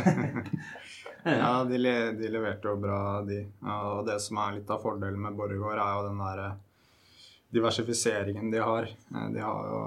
ja 1.38 1.51
de, 1.70 1.79
de, 2.20 2.32
leverte 2.32 2.67
jo 2.67 2.75
bra, 2.82 3.00
de. 3.27 3.44
Og 3.63 4.03
det 4.08 4.20
som 4.24 4.41
er 4.44 4.58
litt 4.58 4.72
av 4.74 4.84
fordelen 4.84 5.22
med 5.24 5.38
Borregaard, 5.38 5.79
er 5.79 5.94
jo 5.96 6.08
den 6.10 6.24
der 6.24 6.44
diversifiseringen 7.55 8.51
de 8.51 8.63
har. 8.65 8.89
De 9.32 9.46
har 9.46 9.70
jo 9.72 9.82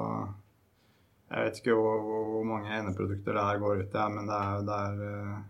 Jeg 1.28 1.44
vet 1.44 1.58
ikke 1.60 1.74
hvor, 1.76 1.98
hvor 2.08 2.44
mange 2.48 2.72
endeprodukter 2.72 3.36
det 3.36 3.44
her 3.44 3.58
går 3.60 3.82
ut 3.82 3.96
i, 3.98 4.04
men 4.14 4.30
det 4.30 4.36
er, 4.38 4.62
det 4.64 4.78
er 4.86 5.42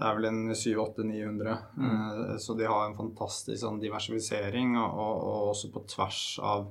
det 0.00 0.08
er 0.08 0.16
vel 0.16 0.28
en 0.30 0.54
700-800-900. 0.54 1.56
Mm. 1.76 1.88
Eh, 1.92 2.36
så 2.40 2.54
de 2.56 2.64
har 2.64 2.86
en 2.86 2.96
fantastisk 2.96 3.60
sånn, 3.60 3.80
diversifisering, 3.82 4.78
og, 4.80 4.94
og, 4.96 5.48
også 5.52 5.68
på 5.74 5.84
tvers 5.92 6.22
av 6.40 6.70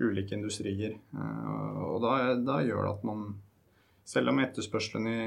ulike 0.00 0.38
industrier. 0.38 0.96
Eh, 0.96 1.80
og 1.84 2.00
da, 2.06 2.14
da 2.40 2.60
gjør 2.64 2.86
det 2.86 2.92
at 2.94 3.04
man 3.04 3.26
selv 4.08 4.32
om 4.32 4.40
etterspørselen 4.42 5.10
i, 5.10 5.18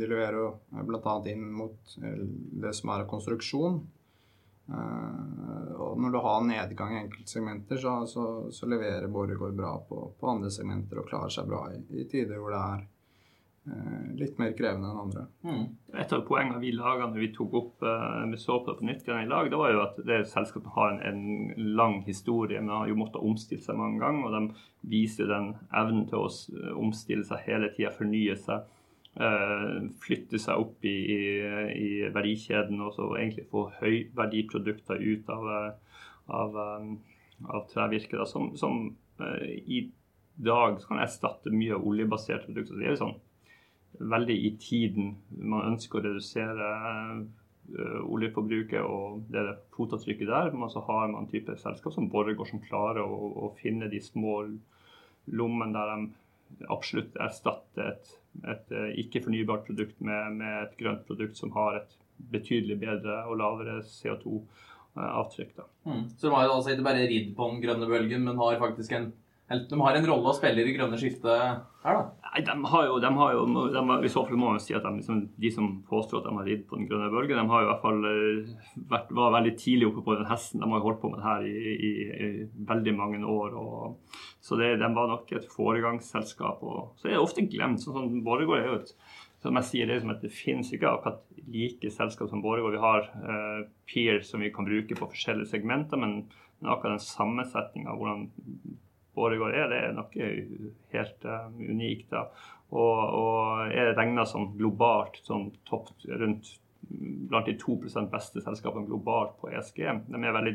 de 0.00 0.08
leverer 0.08 0.54
bl.a. 0.88 1.16
inn 1.28 1.44
mot 1.52 1.98
eh, 2.00 2.22
det 2.64 2.72
som 2.78 2.94
er 2.96 3.10
konstruksjon 3.10 3.82
og 4.72 5.96
Når 6.00 6.12
du 6.14 6.18
har 6.22 6.44
nedgang 6.46 6.92
i 6.94 7.00
enkeltsegmenter, 7.00 7.76
så, 7.82 8.06
så, 8.08 8.22
så 8.54 8.68
leverer 8.70 9.10
Borregaard 9.10 9.56
bra 9.58 9.72
på, 9.88 9.98
på, 10.16 10.28
andre 10.30 10.52
segmenter 10.54 11.00
og 11.02 11.08
klarer 11.10 11.34
seg 11.34 11.50
bra 11.50 11.64
i, 11.74 11.80
i 11.98 12.06
tider 12.08 12.38
hvor 12.40 12.54
det 12.54 12.60
er 12.62 12.84
litt 14.18 14.38
mer 14.42 14.54
krevende 14.58 14.88
enn 14.90 15.00
andre. 15.04 15.24
Mm. 15.46 15.62
Et 16.02 16.12
av 16.14 16.24
poengene 16.26 16.58
vi 16.62 16.72
laga 16.74 17.06
når 17.06 17.22
vi 17.22 17.30
tok 17.36 17.54
opp 17.60 17.84
uh, 17.86 18.24
med 18.26 18.40
så 18.42 18.58
på 18.66 18.74
nytt 18.82 19.06
i 19.06 19.28
lag, 19.30 19.50
det 19.50 19.60
var 19.60 19.70
jo 19.70 19.84
at 19.84 20.00
det 20.06 20.24
selskapet 20.30 20.74
har 20.74 20.90
en, 20.90 21.00
en, 21.06 21.70
lang 21.78 22.00
historie, 22.06 22.60
men 22.60 22.74
har 22.74 22.90
jo 22.90 22.98
måttet 22.98 23.22
omstille 23.22 23.62
seg 23.62 23.78
mange 23.78 24.02
ganger. 24.02 24.26
Og 24.26 24.34
de 24.34 24.92
viser 24.92 25.30
den 25.30 25.52
evnen 25.70 26.08
til 26.10 26.24
å 26.24 26.26
eh, 26.26 26.74
omstille 26.74 27.26
seg 27.28 27.44
hele 27.46 27.70
tida, 27.76 27.94
fornye 27.94 28.36
seg. 28.40 28.68
Uh, 29.12 29.90
flytte 30.00 30.40
seg 30.40 30.56
opp 30.56 30.86
i, 30.88 30.96
i, 31.12 31.22
i, 31.76 31.88
verdikjeden 32.14 32.78
og 32.80 32.94
så 32.96 33.10
egentlig 33.12 33.44
få 33.50 33.66
høyverdiprodukter 33.76 35.02
ut 35.04 35.28
av, 35.34 35.50
av, 36.32 36.56
um, 36.80 36.94
av 37.44 37.66
trevirket, 37.68 38.16
Da, 38.22 38.24
som, 38.26 38.54
som 38.56 38.86
i 39.20 39.84
dag 40.40 40.80
kan 40.86 41.02
erstatte 41.04 41.52
mye 41.52 41.76
av 41.76 41.84
oljebaserte 41.86 42.48
produkter. 42.48 42.80
Det 42.80 42.88
er 42.88 42.96
jo 42.96 43.02
sånn 43.02 43.20
veldig 43.98 44.36
i 44.46 44.50
tiden. 44.60 45.14
Man 45.36 45.72
ønsker 45.72 46.00
å 46.00 46.04
redusere 46.06 46.70
uh, 47.18 48.00
oljeforbruket 48.08 48.82
og 48.82 49.22
det 49.32 49.44
fotavtrykket 49.76 50.30
der. 50.30 50.52
Men 50.56 50.72
så 50.72 50.84
har 50.88 51.12
man 51.12 51.30
type 51.30 51.56
selskap 51.60 51.94
som 51.94 52.10
Borregaard 52.12 52.50
som 52.50 52.64
klarer 52.64 53.04
å, 53.04 53.32
å, 53.46 53.52
finne 53.60 53.90
de 53.92 54.00
små 54.02 54.42
lommene 55.32 55.72
der 55.76 55.92
de 55.92 56.66
absolutt 56.72 57.14
erstatter 57.22 57.94
et, 57.94 58.14
et 58.44 58.74
uh, 58.74 58.90
ikke-fornybart 59.04 59.66
produkt 59.68 60.00
med, 60.04 60.40
med, 60.40 60.58
et 60.66 60.76
grønt 60.80 61.06
produkt 61.08 61.38
som 61.40 61.54
har 61.56 61.80
et 61.80 61.96
betydelig 62.32 62.76
bedre 62.82 63.22
og 63.26 63.38
lavere 63.40 63.80
CO2-avtrykk. 63.86 65.62
Mm. 65.88 66.04
Så 66.16 66.28
de 66.28 66.34
har 66.34 66.50
altså 66.50 66.74
ikke 66.74 66.86
bare 66.86 67.08
ridd 67.08 67.32
på 67.36 67.48
den 67.50 67.62
grønne 67.64 67.88
bølgen, 67.90 68.26
men 68.28 68.38
har 68.38 68.60
faktisk 68.60 68.94
en 68.98 69.10
de 69.70 69.78
har 69.80 69.96
en 69.98 70.08
rolle 70.08 70.30
å 70.30 70.36
spille 70.36 70.62
i 70.62 70.66
det 70.66 70.74
grønne 70.76 70.98
skiftet 71.00 71.30
her, 71.82 71.96
da? 71.98 72.02
Nei, 72.32 72.42
de 72.46 72.54
har 72.72 72.84
jo, 72.88 72.98
de 73.02 73.10
har 73.18 73.32
jo 73.34 73.42
de 73.74 73.82
har, 73.88 74.04
I 74.06 74.10
så 74.12 74.22
fall 74.24 74.38
må 74.40 74.52
man 74.52 74.62
si 74.62 74.76
at 74.76 74.84
de, 74.86 74.92
liksom, 75.00 75.22
de 75.42 75.50
som 75.52 75.70
påstår 75.88 76.22
at 76.22 76.28
de 76.28 76.36
har 76.38 76.46
ridd 76.48 76.62
på 76.68 76.78
den 76.78 76.86
grønne 76.90 77.10
bølgen, 77.12 77.40
de 77.40 77.52
har 77.52 77.64
jo 77.64 77.66
i 77.66 77.70
hvert 77.70 77.82
fall 77.82 78.06
eh, 78.10 78.52
vært, 78.92 79.10
var 79.18 79.34
veldig 79.36 79.54
tidlig 79.60 79.88
oppe 79.90 80.04
på 80.06 80.16
den 80.20 80.30
hesten. 80.30 80.62
De 80.62 80.70
har 80.70 80.80
jo 80.80 80.86
holdt 80.86 81.02
på 81.02 81.10
med 81.12 81.20
det 81.20 81.26
her 81.26 81.48
i, 81.48 81.74
i, 81.74 81.90
i 82.28 82.30
veldig 82.70 82.94
mange 83.00 83.20
år. 83.34 83.58
Og, 83.58 84.22
så 84.42 84.60
det, 84.60 84.70
de 84.80 84.92
var 84.94 85.10
nok 85.10 85.34
et 85.36 85.50
foregangsselskap. 85.56 86.62
Og, 86.62 86.94
så 87.00 87.10
er 87.10 87.16
det 87.16 87.26
ofte 87.26 87.44
glemt. 87.50 87.82
sånn, 87.82 87.98
som 87.98 88.24
Borregaard 88.24 88.62
er 88.62 88.70
jo 88.70 88.80
et 88.80 88.96
som 89.42 89.58
jeg 89.58 89.66
sier, 89.66 89.88
det, 89.90 89.98
som 90.02 90.12
at 90.12 90.22
det 90.22 90.30
finnes 90.30 90.68
ikke 90.70 90.86
akkurat 90.86 91.22
like 91.50 91.90
selskap 91.90 92.30
som 92.30 92.42
Borregaard. 92.44 92.76
Vi 92.76 92.82
har 92.84 93.08
uh, 93.26 93.64
peer 93.90 94.22
som 94.26 94.42
vi 94.42 94.52
kan 94.54 94.68
bruke 94.68 94.96
på 94.98 95.08
forskjellige 95.10 95.50
segmenter, 95.50 95.98
men, 95.98 96.20
men 96.60 96.70
akkurat 96.70 96.94
den 96.94 97.02
sammensetninga, 97.02 97.96
hvordan 97.98 98.28
Borregaard 99.16 99.56
er, 99.56 99.68
det 99.68 99.78
er 99.78 99.94
noe 99.96 100.32
helt 100.94 101.28
um, 101.28 101.60
unikt. 101.60 102.08
da, 102.12 102.26
Og, 102.72 103.00
og 103.18 103.72
er 103.76 103.94
regna 103.98 104.24
som 104.28 104.52
globalt 104.56 105.20
som 105.26 105.50
topp 105.68 105.92
rundt 106.08 106.54
blant 107.28 107.46
de 107.46 107.56
2% 107.60 108.10
beste 108.12 108.42
selskapene 108.44 108.88
globalt 108.88 109.36
på 109.40 109.52
ESG. 109.52 109.82
De 110.08 110.20
er 110.20 110.36
veldig 110.36 110.54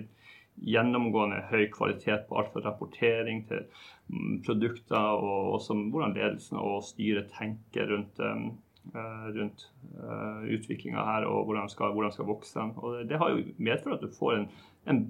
gjennomgående 0.68 1.44
høy 1.52 1.68
kvalitet 1.74 2.26
på 2.28 2.40
alt 2.40 2.50
fra 2.54 2.64
rapportering 2.66 3.44
til 3.50 3.68
um, 4.10 4.40
produkter, 4.46 4.98
og 4.98 5.54
også 5.60 5.78
hvordan 5.78 6.18
ledelsen 6.18 6.58
og 6.62 6.82
styret 6.86 7.30
tenker 7.38 7.92
rundt, 7.94 8.22
uh, 8.24 9.28
rundt 9.38 9.68
uh, 10.02 10.42
utviklinga 10.58 11.06
her 11.12 11.30
og 11.30 11.46
hvordan 11.46 11.70
de 11.70 11.76
skal, 11.76 11.94
hvordan 11.94 12.16
skal 12.16 12.30
vokse. 12.30 12.68
Og 12.82 13.06
det, 13.10 13.22
har 13.22 13.36
jo 13.36 13.46
medført 13.58 14.02
at 14.02 14.10
du 14.10 14.18
får 14.18 14.40
en, 14.40 14.50
en 14.90 15.06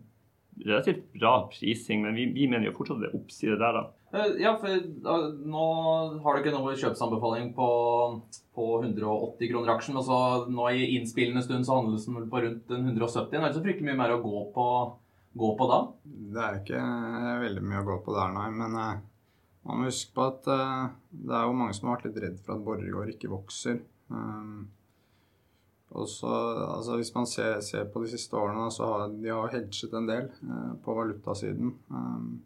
relativt 0.66 1.06
bra 1.14 1.38
prising, 1.52 2.02
men 2.06 2.18
vi, 2.18 2.28
vi 2.34 2.48
mener 2.50 2.70
jo 2.70 2.76
fortsatt 2.78 3.02
det 3.04 3.12
er 3.12 3.18
oppside 3.20 3.58
der, 3.62 3.78
da. 3.78 3.86
Eh, 4.14 4.38
ja, 4.40 4.54
for 4.62 4.72
uh, 4.72 5.26
nå 5.44 5.66
har 6.24 6.38
du 6.38 6.42
ikke 6.42 6.54
noe 6.56 6.76
kjøpsanbefaling 6.80 7.50
på, 7.58 7.68
på 8.56 8.68
180 8.80 9.52
kroner 9.52 9.74
aksjen. 9.76 10.00
Og 10.00 10.08
så 10.08 10.20
nå 10.52 10.70
i 10.72 10.94
innspillende 10.96 11.44
stund 11.44 11.68
så 11.68 11.82
handles 11.82 12.08
den 12.08 12.16
vel 12.20 12.30
på 12.32 12.44
rundt 12.46 12.72
170. 12.72 13.28
Det 13.34 13.42
er 13.42 13.50
ikke 13.50 13.60
så 13.60 13.66
fryktelig 13.66 13.90
mye 13.90 14.00
mer 14.00 14.16
å 14.16 14.24
gå 14.24 14.46
på, 14.56 14.70
gå 15.44 15.52
på 15.60 15.70
da? 15.74 15.82
Det 16.06 16.46
er 16.46 16.62
ikke 16.62 16.88
veldig 17.44 17.68
mye 17.68 17.84
å 17.84 17.90
gå 17.92 18.00
på 18.08 18.16
der, 18.16 18.34
nei. 18.38 18.48
Men 18.62 18.80
uh, 18.80 19.04
man 19.68 19.84
må 19.84 19.92
huske 19.92 20.16
på 20.16 20.30
at 20.32 20.50
uh, 20.50 20.88
det 21.12 21.36
er 21.36 21.46
jo 21.50 21.60
mange 21.60 21.76
som 21.76 21.92
har 21.92 22.00
vært 22.00 22.10
litt 22.10 22.24
redd 22.24 22.42
for 22.46 22.56
at 22.56 22.66
Borregaard 22.70 23.14
ikke 23.16 23.34
vokser. 23.34 23.84
Um, 24.08 24.70
og 25.90 26.10
så, 26.10 26.28
altså 26.76 26.98
Hvis 27.00 27.14
man 27.16 27.28
ser, 27.28 27.62
ser, 27.62 27.86
på 27.92 28.04
de 28.04 28.12
siste 28.12 28.36
årene, 28.36 28.68
så 28.72 28.86
har 28.86 29.08
de 29.14 29.30
har 29.32 29.54
hedget 29.54 29.94
en 29.96 30.10
del 30.10 30.26
eh, 30.28 30.74
på 30.84 30.96
valutasiden. 30.98 31.74
Um, 31.88 32.42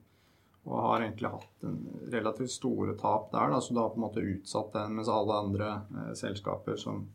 og 0.61 0.77
har 0.77 1.01
egentlig 1.01 1.31
hatt 1.33 1.63
en 1.65 1.79
relativt 2.13 2.51
store 2.53 2.93
tap 2.99 3.31
der, 3.31 3.49
da, 3.49 3.57
så 3.61 3.73
du 3.73 3.79
har 3.81 3.89
på 3.89 3.97
en 3.97 4.03
måte 4.03 4.21
utsatt 4.21 4.75
den, 4.75 4.93
mens 4.99 5.09
alle 5.09 5.39
andre 5.41 5.69
eh, 5.89 6.11
selskaper 6.19 6.77
som, 6.77 7.07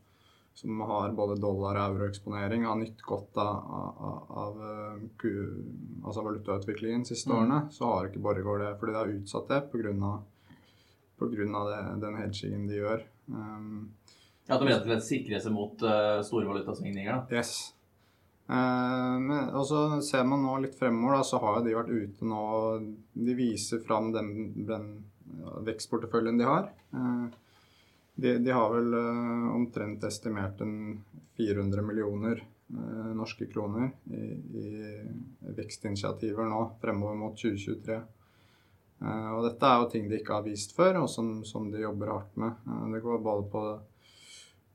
som, 0.55 0.81
har 0.89 1.15
både 1.15 1.39
dollar- 1.39 1.79
og 1.79 1.95
euroeksponering, 1.95 2.67
har 2.67 2.81
nytt 2.81 3.05
godt 3.07 3.39
av, 3.39 3.77
av, 3.79 4.33
av 4.43 4.65
altså 4.75 6.25
valutautviklingen 6.27 7.07
de 7.07 7.13
siste 7.13 7.31
mm. 7.31 7.37
årene. 7.39 7.61
Så 7.71 7.87
har 7.93 8.11
ikke 8.11 8.25
Borregaard 8.25 8.67
det, 8.67 8.73
fordi 8.81 8.97
de 8.97 8.99
har 8.99 9.15
utsatt 9.21 9.55
det 9.55 9.63
pga. 9.71 10.17
den 12.03 12.19
hedgingen 12.19 12.67
de 12.67 12.83
gjør. 12.83 13.07
Um, 13.31 13.95
ja, 14.47 14.59
De 14.59 14.69
rett 14.69 14.85
og 14.85 14.91
slett 14.91 15.07
sikrer 15.07 15.43
seg 15.43 15.55
mot 15.55 15.83
uh, 15.83 16.21
store 16.27 16.47
valutasvingninger? 16.47 17.17
da? 17.17 17.39
Yes. 17.41 17.73
Uh, 18.47 19.57
og 19.59 19.65
så 19.67 19.81
ser 20.07 20.27
man 20.29 20.45
nå 20.47 20.53
litt 20.63 20.77
fremover, 20.79 21.19
da, 21.19 21.27
så 21.27 21.41
har 21.43 21.65
de 21.65 21.75
vært 21.75 21.91
ute 21.91 22.27
nå 22.31 22.43
De 23.11 23.35
viser 23.35 23.81
fram 23.83 24.13
den, 24.15 24.29
den 24.69 24.85
vekstporteføljen 25.67 26.39
de 26.39 26.47
har. 26.47 26.69
Uh, 26.95 27.27
de, 28.15 28.37
de, 28.39 28.53
har 28.55 28.71
vel 28.71 28.95
uh, 28.95 29.49
omtrent 29.57 30.07
estimert 30.07 30.63
en 30.65 30.77
400 31.37 31.83
millioner 31.85 32.47
norske 33.15 33.47
kroner 33.47 33.93
i, 34.11 34.25
i 34.59 35.51
vekstinitiativer 35.55 36.49
nå 36.51 36.65
fremover 36.81 37.15
mot 37.15 37.37
2023. 37.39 37.99
og 39.07 39.45
dette 39.45 39.69
er 39.69 39.77
jo 39.79 39.87
ting 39.93 40.09
de 40.11 40.19
ikke 40.19 40.35
har 40.35 40.43
vist 40.43 40.75
før, 40.75 40.99
og 41.05 41.07
som, 41.13 41.29
som 41.47 41.69
de 41.71 41.85
jobber 41.85 42.11
hardt 42.11 42.35
med. 42.43 42.59
det 42.91 43.05
går 43.05 43.23
både 43.23 43.47
på 43.53 43.63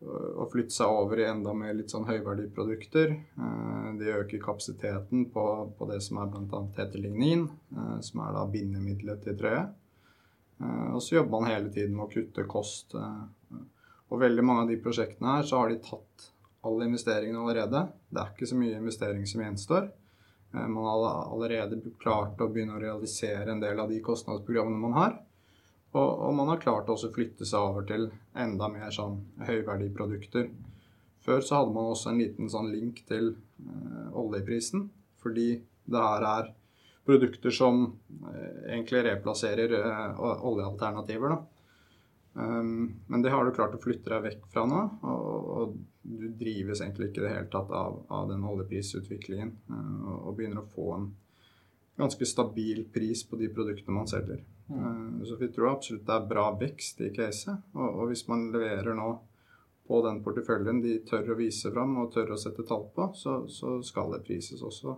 å 0.02 0.48
flytte 0.50 0.74
seg 0.74 0.90
over 0.90 1.20
i 1.22 1.28
enda 1.30 1.54
mer 1.54 1.76
litt 1.78 1.94
sånn 1.94 2.08
høyverdiprodukter. 2.08 3.14
Eh, 3.14 3.90
de 4.00 4.14
øker 4.16 4.42
kapasiteten 4.42 5.28
på, 5.34 5.46
på 5.78 5.90
det 5.92 6.00
som 6.06 6.22
er 6.22 6.32
bl.a. 6.34 6.62
tetelignin, 6.76 7.46
eh, 7.76 7.96
som 8.06 8.24
er 8.26 8.34
da 8.38 8.48
bindemiddelet 8.50 9.24
til 9.26 9.38
trøye. 9.38 9.64
Eh, 10.62 10.88
og 10.96 11.02
så 11.06 11.20
jobber 11.20 11.38
man 11.38 11.52
hele 11.52 11.74
tiden 11.74 11.96
med 11.98 12.08
å 12.08 12.12
kutte 12.12 12.48
kost. 12.50 12.98
Og 14.12 14.20
veldig 14.20 14.46
mange 14.46 14.66
av 14.66 14.74
de 14.74 14.82
prosjektene 14.82 15.38
her 15.38 15.48
så 15.48 15.62
har 15.62 15.72
de 15.72 15.82
tatt 15.86 16.30
alle 16.68 16.90
investeringene 16.90 17.42
allerede. 17.42 17.86
Det 18.10 18.22
er 18.22 18.34
ikke 18.34 18.50
så 18.50 18.58
mye 18.58 18.78
investering 18.82 19.26
som 19.30 19.44
gjenstår. 19.46 19.92
Man 20.52 20.84
har 20.84 21.06
allerede 21.32 21.78
klart 22.02 22.42
å 22.44 22.50
begynne 22.52 22.76
å 22.76 22.82
realisere 22.82 23.54
en 23.54 23.62
del 23.62 23.80
av 23.80 23.88
de 23.88 24.02
kostnadsprogrammene 24.04 24.82
man 24.82 24.98
har. 24.98 25.14
Og, 25.92 26.10
og, 26.10 26.32
man 26.38 26.48
har 26.54 26.62
klart 26.62 26.90
å 26.90 26.96
flytte 26.96 27.46
seg 27.48 27.60
over 27.60 27.86
til 27.88 28.08
enda 28.40 28.70
mer 28.72 28.94
sånn 28.96 29.18
høyverdiprodukter. 29.44 30.48
Før 31.22 31.44
så 31.44 31.60
hadde 31.60 31.76
man 31.76 31.92
også 31.92 32.12
en 32.12 32.22
liten 32.22 32.50
sånn 32.50 32.72
link 32.72 33.04
til 33.10 33.34
eh, 33.36 34.08
oljeprisen, 34.18 34.88
fordi 35.22 35.50
det 35.92 36.02
her 36.02 36.26
er 36.30 36.54
produkter 37.06 37.54
som 37.54 37.84
eh, 38.32 38.72
egentlig 38.72 39.04
replasserer 39.10 39.76
eh, 39.82 40.22
oljealternativer. 40.22 41.36
da. 41.36 41.42
Um, 42.34 43.02
men 43.12 43.22
det 43.22 43.34
har 43.34 43.44
du 43.44 43.52
klart 43.52 43.74
å 43.76 43.82
flytte 43.84 44.08
deg 44.08 44.24
vekk 44.24 44.46
fra 44.54 44.64
nå, 44.64 44.82
og, 45.04 45.50
og 45.52 45.74
du 46.02 46.30
drives 46.40 46.80
egentlig 46.80 47.10
ikke 47.10 47.20
i 47.20 47.26
det 47.26 47.34
hele 47.34 47.50
tatt 47.52 47.74
av, 47.76 47.98
av 48.08 48.30
den 48.32 48.46
oljeprisutviklingen. 48.48 49.52
Uh, 49.68 50.30
og 50.30 50.38
begynner 50.38 50.64
å 50.64 50.72
få 50.72 50.88
en 50.96 51.10
ganske 52.00 52.26
stabil 52.26 52.86
pris 52.94 53.26
på 53.28 53.38
de 53.42 53.52
produktene 53.52 53.98
man 53.98 54.10
selger. 54.10 54.40
Mm. 54.72 55.26
Så 55.26 55.36
vi 55.36 55.52
tror 55.52 55.74
absolutt 55.74 56.08
det 56.08 56.16
er 56.16 56.30
bra 56.30 56.48
vekst 56.60 57.02
i 57.04 57.12
caset. 57.16 57.62
Og, 57.76 58.08
hvis 58.10 58.26
man 58.30 58.50
leverer 58.54 58.96
nå 58.98 59.12
på 59.88 60.02
den 60.06 60.22
porteføljen 60.24 60.82
de 60.84 61.00
tør 61.08 61.34
å 61.34 61.40
vise 61.40 61.72
fram 61.74 61.98
og 62.00 62.12
tør 62.14 62.36
å 62.36 62.40
sette 62.40 62.64
tall 62.68 62.88
på, 62.96 63.12
så, 63.18 63.42
så 63.52 63.80
skal 63.86 64.14
det 64.16 64.24
prises 64.28 64.64
også 64.64 64.96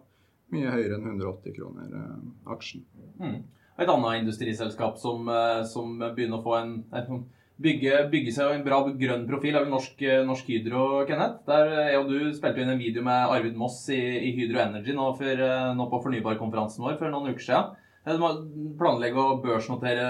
mye 0.54 0.74
høyere 0.74 1.00
enn 1.00 1.08
180 1.16 1.56
kroner 1.56 1.94
eh, 1.98 2.18
aksjen. 2.54 2.84
Mm. 3.18 3.40
Et 3.82 3.90
annet 3.90 4.20
industriselskap 4.22 5.00
som, 5.02 5.26
eh, 5.32 5.64
som, 5.70 5.96
begynner 6.04 6.38
å 6.38 6.46
få 6.46 6.58
en, 6.60 6.76
en 6.94 7.24
bygge, 7.64 8.04
bygge, 8.12 8.36
seg 8.36 8.54
en 8.54 8.66
bra 8.66 8.84
grønn 8.86 9.26
profil, 9.30 9.56
er 9.56 9.66
vel 9.66 9.74
Norsk, 9.74 10.04
eh, 10.06 10.22
norsk 10.28 10.52
Hydro, 10.54 10.84
Kenneth. 11.10 11.42
Der 11.50 11.74
jeg 11.88 12.02
og 12.04 12.12
du 12.12 12.20
spilte 12.38 12.62
inn 12.62 12.74
en 12.76 12.82
video 12.82 13.06
med 13.08 13.34
Arvid 13.34 13.58
Moss 13.58 13.82
i, 13.90 14.02
i 14.30 14.36
Hydro 14.38 14.62
Energy 14.68 14.94
nå, 14.94 15.10
for, 15.18 15.48
nå 15.80 15.90
på 15.90 16.04
fornybarkonferansen 16.06 16.86
vår 16.86 17.00
for 17.02 17.14
noen 17.14 17.34
uker 17.34 17.48
siden. 17.48 17.80
De 18.04 18.18
planlegger 18.80 19.20
å 19.20 19.38
børsnotere 19.44 20.08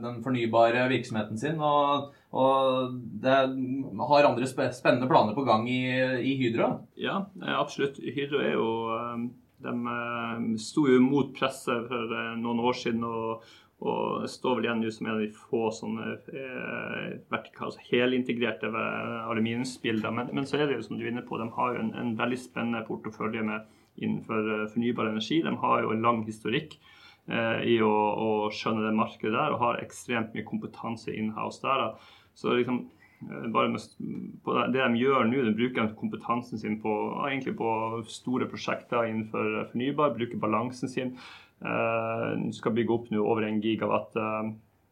den 0.00 0.20
fornybare 0.24 0.86
virksomheten 0.88 1.40
sin. 1.40 1.60
Og, 1.60 2.12
og 2.32 2.94
det 3.20 3.36
har 4.08 4.28
andre 4.28 4.48
spennende 4.48 5.10
planer 5.10 5.36
på 5.36 5.44
gang 5.48 5.68
i, 5.68 5.82
i, 6.24 6.36
Hydro? 6.40 6.72
Ja, 6.96 7.26
absolutt. 7.58 8.00
Hydro 8.00 8.40
er 8.40 8.56
jo 8.56 8.68
eh, 8.96 9.26
De 9.62 9.74
eh, 9.96 10.46
sto 10.58 10.86
jo 10.88 11.02
mot 11.04 11.34
presset 11.36 11.84
for 11.90 12.16
eh, 12.16 12.32
noen 12.40 12.64
år 12.64 12.80
siden. 12.80 13.04
og 13.04 13.50
og 13.82 14.28
står 14.30 14.60
vel 14.60 14.66
igjen 14.68 14.82
nå 14.82 14.90
som 14.94 15.06
en 15.08 15.16
av 15.16 15.20
de 15.24 15.28
få 15.34 15.62
sånne 15.74 16.04
eh, 16.38 17.38
altså 17.66 17.80
helintegrerte 17.88 18.70
aluminiumsbilder. 18.70 20.14
Men, 20.14 20.30
men, 20.36 20.46
så 20.46 20.60
er 20.60 20.68
det 20.68 20.76
jo 20.76 20.84
som 20.86 21.00
du 21.00 21.02
er 21.02 21.10
inne 21.10 21.24
på, 21.26 21.40
de 21.40 21.48
har 21.56 21.74
jo 21.74 21.80
en, 21.82 21.90
en 21.98 22.12
veldig 22.18 22.38
spennende 22.38 22.84
portefølje 22.86 23.42
med 23.48 23.66
innenfor 23.98 24.68
fornybar 24.72 25.10
energi. 25.10 25.40
De 25.42 25.56
har 25.64 25.82
jo 25.82 25.90
en 25.96 26.06
lang 26.06 26.22
historikk. 26.28 26.78
Eh, 27.30 27.60
i 27.70 27.76
å, 27.78 27.90
å, 28.18 28.30
skjønne 28.50 28.88
det 28.88 28.96
markedet 28.98 29.36
der, 29.36 29.54
og 29.54 29.62
har 29.62 29.78
ekstremt 29.78 30.32
mye 30.34 30.46
kompetanse 30.46 31.12
in-house 31.14 31.62
der. 31.62 31.92
Så 32.34 32.56
liksom, 32.58 32.80
eh, 33.22 33.46
bare 33.52 34.66
det 34.74 34.82
de 34.82 34.98
gjør 34.98 35.28
nå, 35.28 35.44
de 35.46 35.54
bruker 35.54 35.92
kompetansen 36.00 36.58
sin 36.58 36.80
på, 36.82 36.96
egentlig 37.28 37.54
på 37.60 37.70
store 38.10 38.50
prosjekter 38.50 39.06
innenfor 39.06 39.68
fornybar, 39.70 40.16
bruker 40.18 40.42
balansen 40.42 40.90
sin. 40.90 41.16
Uh, 41.62 42.50
skal 42.50 42.72
bygge 42.74 42.90
opp 42.90 43.04
nå 43.14 43.20
over 43.22 43.44
en 43.46 43.60
gigawatt 43.62 44.16
uh, 44.18 44.48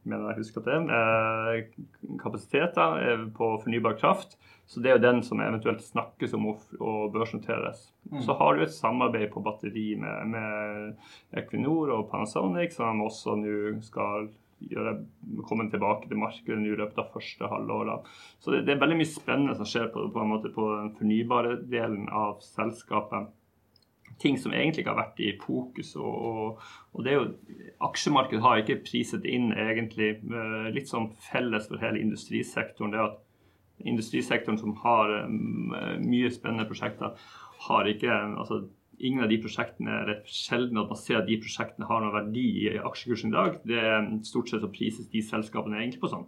mener 0.09 0.31
jeg 0.31 0.41
husker 0.41 0.63
at 0.63 0.69
det 0.69 0.77
er, 0.77 1.59
eh, 1.61 2.17
kapasiteter 2.23 3.27
på 3.37 3.53
fornybar 3.65 3.99
kraft. 4.01 4.39
Så 4.71 4.81
det 4.81 4.91
er 4.91 4.99
jo 4.99 5.03
den 5.03 5.23
som 5.27 5.41
eventuelt 5.43 5.83
snakkes 5.83 6.35
om 6.39 6.47
å 6.53 6.93
børsnoteres. 7.11 7.89
Mm. 8.13 8.21
Så 8.23 8.37
har 8.39 8.55
du 8.55 8.63
et 8.63 8.75
samarbeid 8.75 9.33
på 9.33 9.43
batteri 9.43 9.97
med, 9.99 10.31
med 10.31 11.41
Equinor 11.43 11.91
og 11.97 12.07
Panasonic, 12.13 12.77
som 12.77 13.03
også 13.03 13.35
nå 13.41 13.81
skal 13.83 14.29
gjøre, 14.71 14.95
komme 15.49 15.67
tilbake 15.73 16.07
til 16.07 16.21
markedet 16.21 16.61
i 16.63 16.77
løpet 16.77 17.03
av 17.03 17.11
første 17.15 17.51
halvår. 17.51 17.93
Så 18.39 18.55
det, 18.55 18.63
det, 18.69 18.77
er 18.77 18.85
veldig 18.85 19.01
mye 19.01 19.11
spennende 19.11 19.57
som 19.59 19.69
skjer 19.69 19.91
på, 19.95 20.07
på, 20.15 20.27
på 20.55 20.71
den 20.77 20.95
fornybare 21.01 21.57
delen 21.71 22.07
av 22.15 22.39
selskapet 22.45 23.31
ting 24.21 24.39
som 24.39 24.53
egentlig 24.53 24.85
ikke 24.85 24.95
har 24.95 25.01
vært 25.01 25.23
i 25.25 25.33
fokus. 25.41 25.95
Og, 25.97 26.61
og, 26.93 27.05
det 27.05 27.13
er 27.13 27.19
jo, 27.19 27.29
Aksjemarkedet 27.89 28.43
har 28.45 28.61
ikke 28.61 28.83
priset 28.87 29.27
inn 29.29 29.51
egentlig 29.55 30.13
eh, 30.19 30.69
litt 30.75 30.91
sånn 30.91 31.11
felles 31.31 31.69
for 31.71 31.83
hele 31.83 32.03
industrisektoren. 32.03 32.95
det 32.95 33.05
at 33.07 33.19
Industrisektoren 33.81 34.59
som 34.61 34.75
har 34.83 35.15
eh, 35.23 35.31
mye 36.05 36.29
spennende 36.33 36.69
prosjekter, 36.69 37.17
har 37.69 37.89
ikke 37.89 38.13
altså 38.13 38.67
Ingen 39.01 39.25
av 39.25 39.31
de 39.31 39.39
prosjektene 39.41 39.95
er 39.97 40.11
sjelden 40.29 40.77
at 40.77 40.91
man 40.93 40.99
ser 41.01 41.23
at 41.23 41.25
de 41.25 41.39
prosjektene 41.41 41.87
har 41.89 42.03
noen 42.03 42.13
verdi 42.13 42.43
i 42.67 42.75
aksjekursen 42.77 43.31
i 43.31 43.33
dag. 43.33 43.55
Det 43.65 43.79
er 43.81 44.11
Stort 44.29 44.51
sett 44.51 44.61
så 44.61 44.69
prises 44.69 45.09
de 45.09 45.23
selskapene 45.25 45.79
egentlig 45.79 46.03
på 46.03 46.11
sånn 46.13 46.27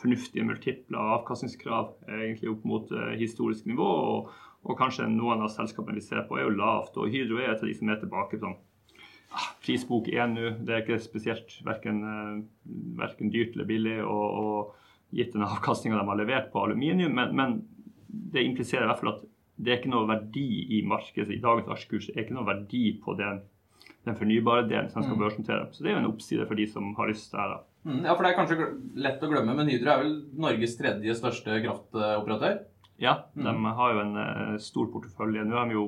fornuftige 0.00 0.46
multiple 0.48 1.08
avkastningskrav 1.16 1.92
egentlig 2.08 2.50
opp 2.52 2.64
mot 2.68 2.94
uh, 2.96 3.10
historisk 3.20 3.68
nivå. 3.70 3.90
og 4.14 4.30
og 4.60 4.76
kanskje 4.76 5.06
noen 5.08 5.40
av 5.40 5.52
selskapene 5.54 5.96
vi 5.96 6.04
ser 6.04 6.26
på, 6.28 6.36
er 6.36 6.44
jo 6.44 6.58
lavt. 6.58 6.98
Og 7.00 7.12
Hydro 7.12 7.38
er 7.40 7.54
et 7.54 7.62
av 7.62 7.68
de 7.68 7.76
som 7.76 7.88
er 7.88 8.00
tilbake 8.02 8.40
sånn 8.40 8.58
ah, 9.32 9.46
Prisbok 9.64 10.10
1 10.12 10.34
nå. 10.34 10.50
Det 10.66 10.74
er 10.74 10.84
ikke 10.84 11.00
spesielt 11.00 11.54
verken, 11.66 12.02
uh, 12.04 13.14
dyrt 13.22 13.56
eller 13.56 13.68
billig. 13.68 13.98
Og, 14.04 14.26
og 14.42 15.16
gitt 15.16 15.32
den 15.34 15.46
avkastninga 15.46 15.98
de 15.98 16.12
har 16.12 16.20
levert 16.20 16.50
på 16.52 16.64
aluminium. 16.66 17.16
Men, 17.16 17.36
men, 17.36 17.60
det 18.10 18.42
impliserer 18.42 18.84
i 18.84 18.90
hvert 18.90 19.00
fall 19.00 19.12
at 19.14 19.26
det 19.60 19.70
er 19.70 19.78
ikke 19.78 19.92
noe 19.92 20.08
verdi 20.08 20.48
i 20.76 20.80
markedet. 20.88 21.30
I 21.30 21.42
dagens 21.42 21.68
aksjekurs 21.70 22.08
er 22.10 22.24
ikke 22.24 22.34
noe 22.34 22.48
verdi 22.48 22.84
på 23.02 23.14
den, 23.18 23.42
den 24.08 24.16
fornybare 24.16 24.66
delen 24.68 24.88
som 24.92 25.04
skal 25.04 25.16
mm. 25.16 25.22
børsnotere. 25.22 25.66
Så 25.72 25.84
det 25.84 25.90
er 25.90 25.98
jo 25.98 26.02
en 26.04 26.10
oppside 26.10 26.46
for 26.48 26.60
de 26.60 26.66
som 26.70 26.92
har 26.96 27.10
lyst 27.10 27.34
der. 27.34 27.54
da. 27.54 27.58
Mm, 27.84 28.04
ja, 28.04 28.14
for 28.14 28.24
det 28.24 28.30
er 28.30 28.38
kanskje 28.38 28.68
lett 29.00 29.24
å 29.24 29.30
glemme, 29.30 29.56
men 29.56 29.72
Hydro 29.72 29.92
er 29.92 30.02
vel 30.02 30.14
Norges 30.40 30.76
tredje 30.76 31.16
største 31.16 31.60
kraftoperatør? 31.64 32.62
Ja, 33.00 33.16
mm. 33.34 33.44
de 33.46 33.74
har 33.80 33.92
jo 33.94 34.00
en 34.04 34.16
uh, 34.20 34.56
stor 34.60 34.90
portefølje. 34.92 35.44
Nå 35.48 35.56
har 35.56 35.68
de 35.68 35.78
jo 35.78 35.84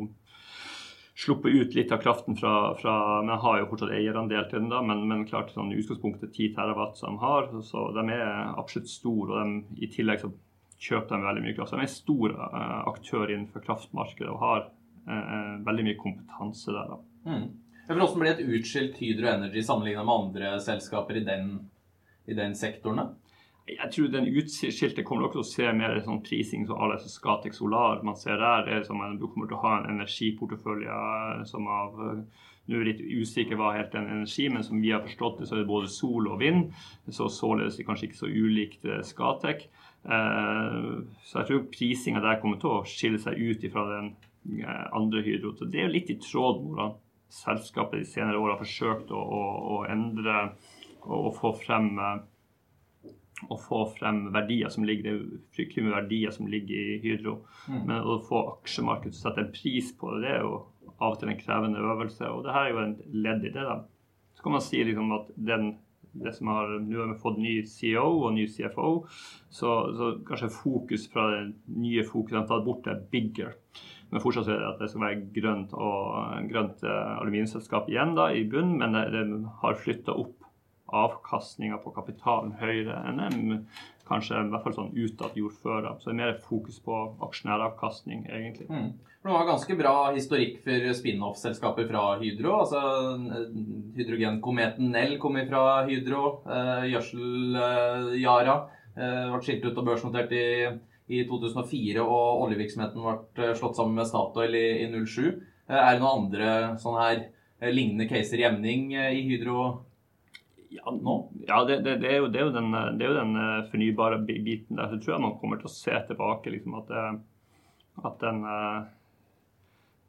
sluppet 1.23 1.53
ut 1.53 1.75
litt 1.77 1.93
av 1.93 2.01
kraften 2.01 2.39
fra, 2.39 2.73
fra 2.81 2.95
Men 3.21 3.43
har 3.43 3.59
jo 3.61 3.67
fortsatt 3.71 3.93
eierandel 3.93 4.47
til 4.49 4.63
den, 4.63 4.71
da, 4.73 4.81
men, 4.85 5.05
men 5.11 5.27
klart 5.29 5.53
sånn 5.53 5.75
utgangspunktet 5.77 6.33
10 6.33 6.55
terawatt 6.57 6.97
som 7.01 7.19
de 7.19 7.25
har. 7.25 7.51
Så 7.69 7.91
de 7.97 8.07
er 8.17 8.33
absolutt 8.57 8.89
store, 8.91 9.37
og 9.37 9.53
de, 9.53 9.85
i 9.85 9.91
tillegg 9.93 10.25
så 10.25 10.33
kjøper 10.83 11.13
de 11.13 11.27
veldig 11.29 11.45
mye 11.45 11.57
kraft. 11.59 11.75
De 11.75 11.83
er 11.83 11.87
en 11.87 11.93
stor 11.93 12.39
uh, 12.39 12.79
aktør 12.91 13.29
innenfor 13.29 13.65
kraftmarkedet 13.69 14.33
og 14.33 14.41
har 14.43 14.65
uh, 15.09 15.61
veldig 15.69 15.91
mye 15.91 16.01
kompetanse 16.01 16.73
der. 16.73 16.97
da. 16.97 17.03
Mm. 17.29 17.47
Hvordan 17.87 18.21
blir 18.21 18.31
et 18.33 18.45
utskilt 18.47 19.01
Hydro 19.03 19.29
Energy 19.33 19.63
sammenlignet 19.67 20.07
med 20.07 20.15
andre 20.15 20.53
selskaper 20.63 21.19
i 21.19 21.25
den, 21.27 21.51
i 22.31 22.37
den 22.39 22.55
sektoren? 22.55 23.17
Jeg 23.69 23.91
tror 23.95 24.09
den 24.11 24.27
utskilte 24.27 25.05
kommer 25.07 25.29
også 25.29 25.35
til 25.35 25.43
å 25.43 25.51
se 25.51 25.75
mer 25.79 26.01
sånn 26.03 26.23
prising 26.27 26.65
som 26.67 26.81
alle 26.83 26.99
Scatec 26.99 27.55
Solar. 27.55 28.03
Man 28.07 28.19
ser 28.19 28.41
der 28.41 28.71
er 28.71 28.87
som 28.87 29.03
Du 29.19 29.29
kommer 29.29 29.47
til 29.47 29.59
å 29.59 29.63
ha 29.63 29.77
en 29.79 29.93
energiportefølje 29.97 30.97
som 31.51 31.69
av 31.71 32.01
Nå 32.63 32.79
er 32.79 32.85
jeg 32.85 32.89
litt 32.93 33.23
usikker 33.25 33.59
hva 33.59 33.73
helt 33.75 33.91
den 33.91 34.07
energi, 34.07 34.45
men 34.47 34.63
som 34.63 34.79
vi 34.79 34.93
har 34.95 35.01
forstått 35.03 35.41
det, 35.41 35.49
så 35.49 35.57
er 35.57 35.65
det 35.65 35.71
både 35.71 35.89
sol 35.91 36.29
og 36.31 36.37
vind. 36.39 36.69
Så 37.11 37.27
således 37.27 37.81
kanskje 37.83 38.07
ikke 38.07 38.21
så 38.21 38.31
ulikt 38.31 38.87
Scatec. 39.09 39.65
Eh, 40.07 40.77
så 41.27 41.41
jeg 41.41 41.49
tror 41.49 41.65
prisinga 41.75 42.23
der 42.23 42.39
kommer 42.43 42.61
til 42.63 42.71
å 42.71 42.85
skille 42.87 43.19
seg 43.23 43.35
ut 43.35 43.67
fra 43.75 43.83
den 43.91 44.13
eh, 44.63 44.85
andre 44.95 45.25
Hydro. 45.27 45.57
Så 45.59 45.67
det 45.67 45.83
er 45.83 45.89
jo 45.89 45.97
litt 45.97 46.15
i 46.15 46.21
tråd 46.23 46.63
med 46.63 46.71
hvordan 46.71 46.95
selskapet 47.33 48.03
de 48.03 48.09
senere 48.09 48.41
åra 48.41 48.57
har 48.57 48.63
forsøkt 48.63 49.13
å, 49.15 49.21
å, 49.21 49.43
å 49.77 49.81
endre 49.91 50.53
og 51.03 51.33
få 51.35 51.51
frem 51.59 51.97
eh, 51.99 52.21
å 53.51 53.57
få 53.59 53.81
frem 53.97 54.27
verdier 54.35 54.71
som 54.71 54.85
ligger, 54.87 55.17
er 55.17 55.55
fryktelig 55.57 55.87
mye 55.87 55.97
verdier 55.97 56.35
som 56.35 56.51
ligger 56.51 56.93
i 56.95 56.99
Hydro. 57.03 57.39
Mm. 57.67 57.81
Men 57.89 58.05
å 58.07 58.19
få 58.27 58.43
aksjemarkedet 58.53 59.17
til 59.17 59.19
å 59.19 59.23
sette 59.25 59.43
en 59.43 59.55
pris 59.55 59.89
på 59.99 60.13
det, 60.15 60.21
det 60.23 60.35
er 60.37 60.45
jo 60.45 60.61
av 61.03 61.15
og 61.15 61.17
til 61.21 61.33
en 61.33 61.41
krevende 61.41 61.83
øvelse. 61.83 62.29
Og 62.31 62.45
det 62.47 62.55
her 62.55 62.69
er 62.69 62.75
jo 62.75 62.85
en 62.85 62.99
ledd 63.25 63.47
i 63.49 63.55
det. 63.55 63.65
da. 63.67 63.81
Så 64.37 64.45
kan 64.45 64.57
man 64.57 64.65
si 64.65 64.83
liksom 64.87 65.11
at 65.17 65.33
den, 65.35 65.73
det 66.23 66.35
som 66.37 66.53
har, 66.53 66.77
Nå 66.85 67.01
har 67.01 67.11
vi 67.15 67.23
fått 67.25 67.41
ny 67.43 67.57
CEO 67.67 68.07
og 68.27 68.37
ny 68.37 68.47
CFO, 68.51 68.93
så, 69.51 69.73
så 69.97 70.13
kanskje 70.29 70.53
fokus 70.55 71.09
fra 71.13 71.29
det 71.33 71.43
nye 71.67 72.07
fokuset 72.07 72.43
har 72.43 72.49
tatt 72.51 72.67
bort 72.69 72.87
er 72.91 73.03
bigger. 73.13 73.57
Men 74.13 74.21
fortsatt 74.21 74.51
er 74.53 74.61
det 74.61 74.69
at 74.69 74.83
det 74.83 74.91
skal 74.93 75.07
være 75.07 75.21
grønt 75.33 75.73
og 75.73 76.49
grønt 76.51 76.85
eh, 76.85 77.13
aluminiumsselskap 77.17 77.89
igjen 77.89 78.15
da, 78.19 78.29
i 78.37 78.45
bunnen, 78.45 78.79
men 78.83 78.99
det, 79.15 79.25
har 79.63 79.81
flytta 79.81 80.15
opp 80.21 80.37
avkastninga 80.93 81.79
på 81.81 81.95
kapitalen 81.97 82.53
høyere 82.61 82.99
enn 83.09 83.23
de 83.23 83.63
kanskje 84.09 84.37
i 84.37 84.51
hvert 84.53 84.67
fall 84.67 84.77
sånn 84.77 84.93
utad 84.93 85.39
gjort 85.39 85.57
før. 85.63 85.89
Så 85.97 86.11
det 86.11 86.13
er 86.13 86.21
mer 86.21 86.35
fokus 86.45 86.77
på 86.85 86.99
aksjonæravkastning, 87.25 88.27
egentlig. 88.29 88.69
Mm. 88.69 88.93
For 89.23 89.31
det 89.31 89.37
var 89.39 89.49
ganske 89.53 89.77
bra 89.79 89.97
historikk 90.17 90.57
for 90.65 90.87
spin-off-selskaper 90.99 91.87
fra 91.89 92.05
Hydro. 92.21 92.57
altså 92.65 92.81
Hydrogenkometen 93.97 94.91
Nell 94.93 95.15
kom 95.23 95.39
fra 95.49 95.85
Hydro. 95.87 96.25
Eh, 96.43 96.89
Gjødsel 96.91 97.61
eh, 97.63 98.17
eh, 98.19 99.29
ble 99.31 99.43
skilt 99.47 99.69
ut 99.69 99.79
og 99.79 99.87
børsnotert 99.87 100.35
i, 100.35 100.47
i 101.13 101.23
2004. 101.29 102.03
Og 102.03 102.43
oljevirksomheten 102.47 103.05
ble 103.05 103.47
eh, 103.47 103.55
slått 103.59 103.79
sammen 103.79 103.99
med 104.01 104.09
Statoil 104.09 104.57
i, 104.59 104.67
i 104.85 104.89
07. 104.91 105.25
Eh, 105.69 105.79
er 105.79 105.95
det 105.95 106.03
noen 106.03 106.27
andre 106.27 106.53
sånne 106.83 107.07
her 107.07 107.23
eh, 107.25 107.73
lignende 107.73 108.09
caser 108.11 108.43
i 108.43 108.47
emning 108.49 108.95
i 108.97 109.25
Hydro? 109.29 109.67
Ja, 110.73 110.95
nå, 110.97 111.17
ja 111.49 111.61
det, 111.69 111.83
det, 111.85 111.99
det, 112.05 112.15
er 112.15 112.23
jo, 112.23 112.31
det, 112.33 112.41
er 112.41 112.49
jo, 112.49 112.55
den, 112.55 112.73
det 112.99 113.07
er 113.07 113.13
jo 113.13 113.19
den 113.21 113.69
fornybare 113.73 114.23
biten 114.25 114.81
der. 114.81 114.89
Så 114.89 115.01
tror 115.03 115.17
jeg 115.17 115.27
man 115.27 115.37
kommer 115.41 115.61
til 115.61 115.69
å 115.69 115.75
se 115.75 115.99
tilbake 116.09 116.55
liksom, 116.55 116.79
at, 116.81 116.95
at 118.09 118.25
den, 118.25 118.41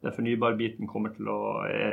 den 0.06 0.16
fornybare 0.16 0.56
biten 0.56 0.88
kommer 0.88 1.12
til 1.12 1.28
å 1.28 1.40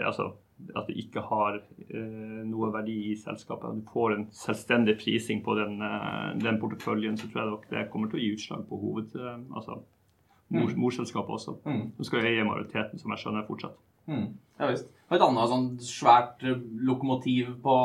altså, 0.08 0.32
At 0.76 0.90
det 0.90 0.98
ikke 1.02 1.24
har 1.26 1.58
eh, 1.60 2.42
noe 2.48 2.72
verdi 2.74 2.98
i 3.12 3.16
selskapet. 3.20 3.70
At 3.70 3.82
du 3.82 3.94
får 3.94 4.16
en 4.16 4.28
selvstendig 4.36 4.98
prising 5.02 5.42
på 5.46 5.56
den, 5.60 5.80
eh, 5.86 6.28
den 6.42 6.60
porteføljen, 6.62 7.18
så 7.18 7.32
tror 7.32 7.44
jeg 7.44 7.72
det 7.72 7.90
kommer 7.94 8.12
til 8.12 8.22
å 8.22 8.24
gi 8.26 8.36
utslag 8.38 8.68
på 8.70 8.84
hoved... 8.84 9.18
altså 9.50 9.82
mor, 10.52 10.70
mm. 10.70 10.80
morselskapet 10.80 11.38
også. 11.38 11.58
Mm. 11.66 11.84
Skal 12.04 12.22
jo 12.22 12.32
eie 12.32 12.48
majoriteten, 12.48 13.00
som 13.00 13.14
jeg 13.14 13.24
skjønner 13.24 13.48
fortsatt. 13.48 13.78
Mm. 14.10 14.28
Ja 14.60 14.70
visst. 14.70 14.90
Og 15.10 15.18
et 15.18 15.24
annet 15.26 15.52
sånn 15.52 15.66
svært 15.84 16.44
lokomotiv 16.88 17.50
på, 17.64 17.76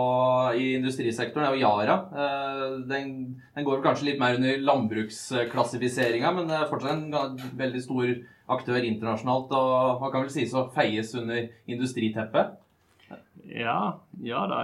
i 0.59 0.69
industrisektoren 0.79 1.49
er 1.49 1.57
jo 1.57 1.63
Yara. 1.65 1.97
Eh, 2.23 2.77
den, 2.91 3.11
den 3.57 3.67
går 3.67 3.83
kanskje 3.85 4.11
litt 4.11 4.21
mer 4.23 4.39
under 4.39 4.63
landbruksklassifiseringa, 4.63 6.33
men 6.37 6.51
det 6.51 6.59
er 6.59 6.71
fortsatt 6.71 6.95
en 6.95 7.57
veldig 7.59 7.83
stor 7.83 8.13
aktør 8.57 8.79
internasjonalt. 8.79 9.57
Og 9.59 10.05
man 10.05 10.15
kan 10.15 10.27
vel 10.27 10.33
sies 10.35 10.55
å 10.55 10.69
feies 10.75 11.15
under 11.19 11.49
industriteppet? 11.67 12.55
Ja, 13.47 13.79
ja 14.27 14.41
da 14.51 14.63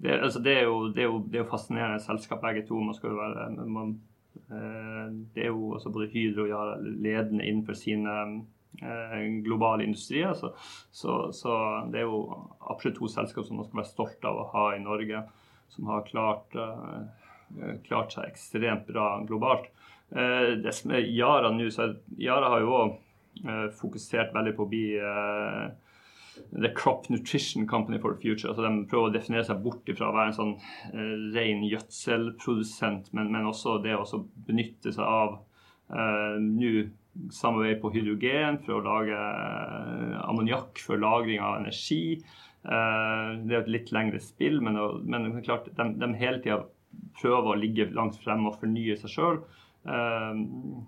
det, 0.00 0.16
altså 0.16 0.40
det, 0.40 0.56
er 0.58 0.64
jo, 0.64 0.88
det, 0.88 1.04
er 1.04 1.10
jo, 1.10 1.20
det 1.28 1.42
er 1.42 1.50
fascinerende 1.50 2.00
selskap 2.04 2.40
begge 2.44 2.64
to. 2.68 2.80
Man 2.80 2.96
skal 2.96 3.12
jo 3.12 3.20
være 3.20 3.66
man, 3.68 3.92
eh, 4.48 5.06
Det 5.34 5.44
er 5.44 5.52
jo 5.52 5.74
også 5.76 5.92
både 5.92 6.10
Hydro 6.14 6.46
og 6.46 6.52
Yara 6.54 6.80
ledende 6.80 7.44
innenfor 7.44 7.76
sine 7.76 8.16
Eh, 8.80 9.42
globale 9.42 9.84
industrier. 9.84 10.34
Så, 10.34 10.54
så, 10.90 11.32
så, 11.32 11.88
det 11.92 12.00
er 12.00 12.08
jo 12.08 12.48
absolutt 12.58 12.96
to 12.98 13.08
selskap 13.10 13.46
som 13.46 13.60
man 13.60 13.68
skal 13.68 13.82
være 13.82 13.90
stolt 13.90 14.24
av 14.28 14.38
å 14.40 14.48
ha 14.54 14.64
i 14.76 14.80
Norge, 14.82 15.20
som 15.72 15.90
har 15.92 16.06
klart, 16.08 16.56
uh, 16.56 17.04
klart 17.84 18.16
seg 18.16 18.30
ekstremt 18.30 18.88
bra 18.88 19.14
globalt. 19.28 19.68
Det 20.12 20.72
som 20.76 20.90
er 20.92 21.06
Yara 21.08 21.48
nå, 21.54 21.70
så 21.72 21.86
Yara 22.20 22.50
har 22.52 22.60
jo 22.60 22.72
òg 22.76 22.96
fokusert 23.78 24.34
veldig 24.34 24.52
på 24.58 24.66
å 24.66 24.68
bli 24.68 24.82
The 26.52 26.70
Crop 26.76 27.10
Nutrition 27.10 27.66
Company 27.68 27.98
for 28.00 28.14
the 28.14 28.20
Future. 28.20 28.48
altså 28.50 28.64
De 28.64 28.86
prøver 28.88 29.10
å 29.10 29.14
definere 29.14 29.44
seg 29.48 29.60
bort 29.64 29.88
fra 29.98 30.08
å 30.08 30.16
være 30.16 30.32
en 30.32 30.38
sånn 30.38 30.54
ren 31.34 31.64
gjødselprodusent, 31.68 33.12
men, 33.12 33.28
men 33.34 33.48
også 33.50 33.78
det 33.84 33.98
å 33.98 34.24
benytte 34.46 34.94
seg 34.96 35.04
av 35.04 35.40
nå 36.40 36.72
samarbeid 37.32 37.80
på 37.82 37.90
hydrogen 37.94 38.58
for 38.64 38.78
å 38.78 38.84
lage 38.86 39.16
eh, 39.16 40.14
ammoniakk 40.24 40.80
for 40.82 41.00
lagring 41.00 41.42
av 41.44 41.60
energi. 41.60 42.18
Eh, 42.62 43.32
det 43.44 43.56
er 43.56 43.62
et 43.62 43.72
litt 43.76 43.92
lengre 43.94 44.20
spill, 44.22 44.60
men, 44.64 44.78
men 45.04 45.42
klart, 45.44 45.68
de, 45.76 45.88
de 46.00 46.12
hele 46.20 46.42
tida 46.44 46.62
prøver 47.20 47.52
å 47.52 47.58
ligge 47.58 47.90
langt 47.96 48.18
fremme 48.22 48.50
og 48.50 48.58
fornye 48.60 48.96
seg 49.00 49.14
sjøl. 49.14 49.42
Eh, 49.82 50.42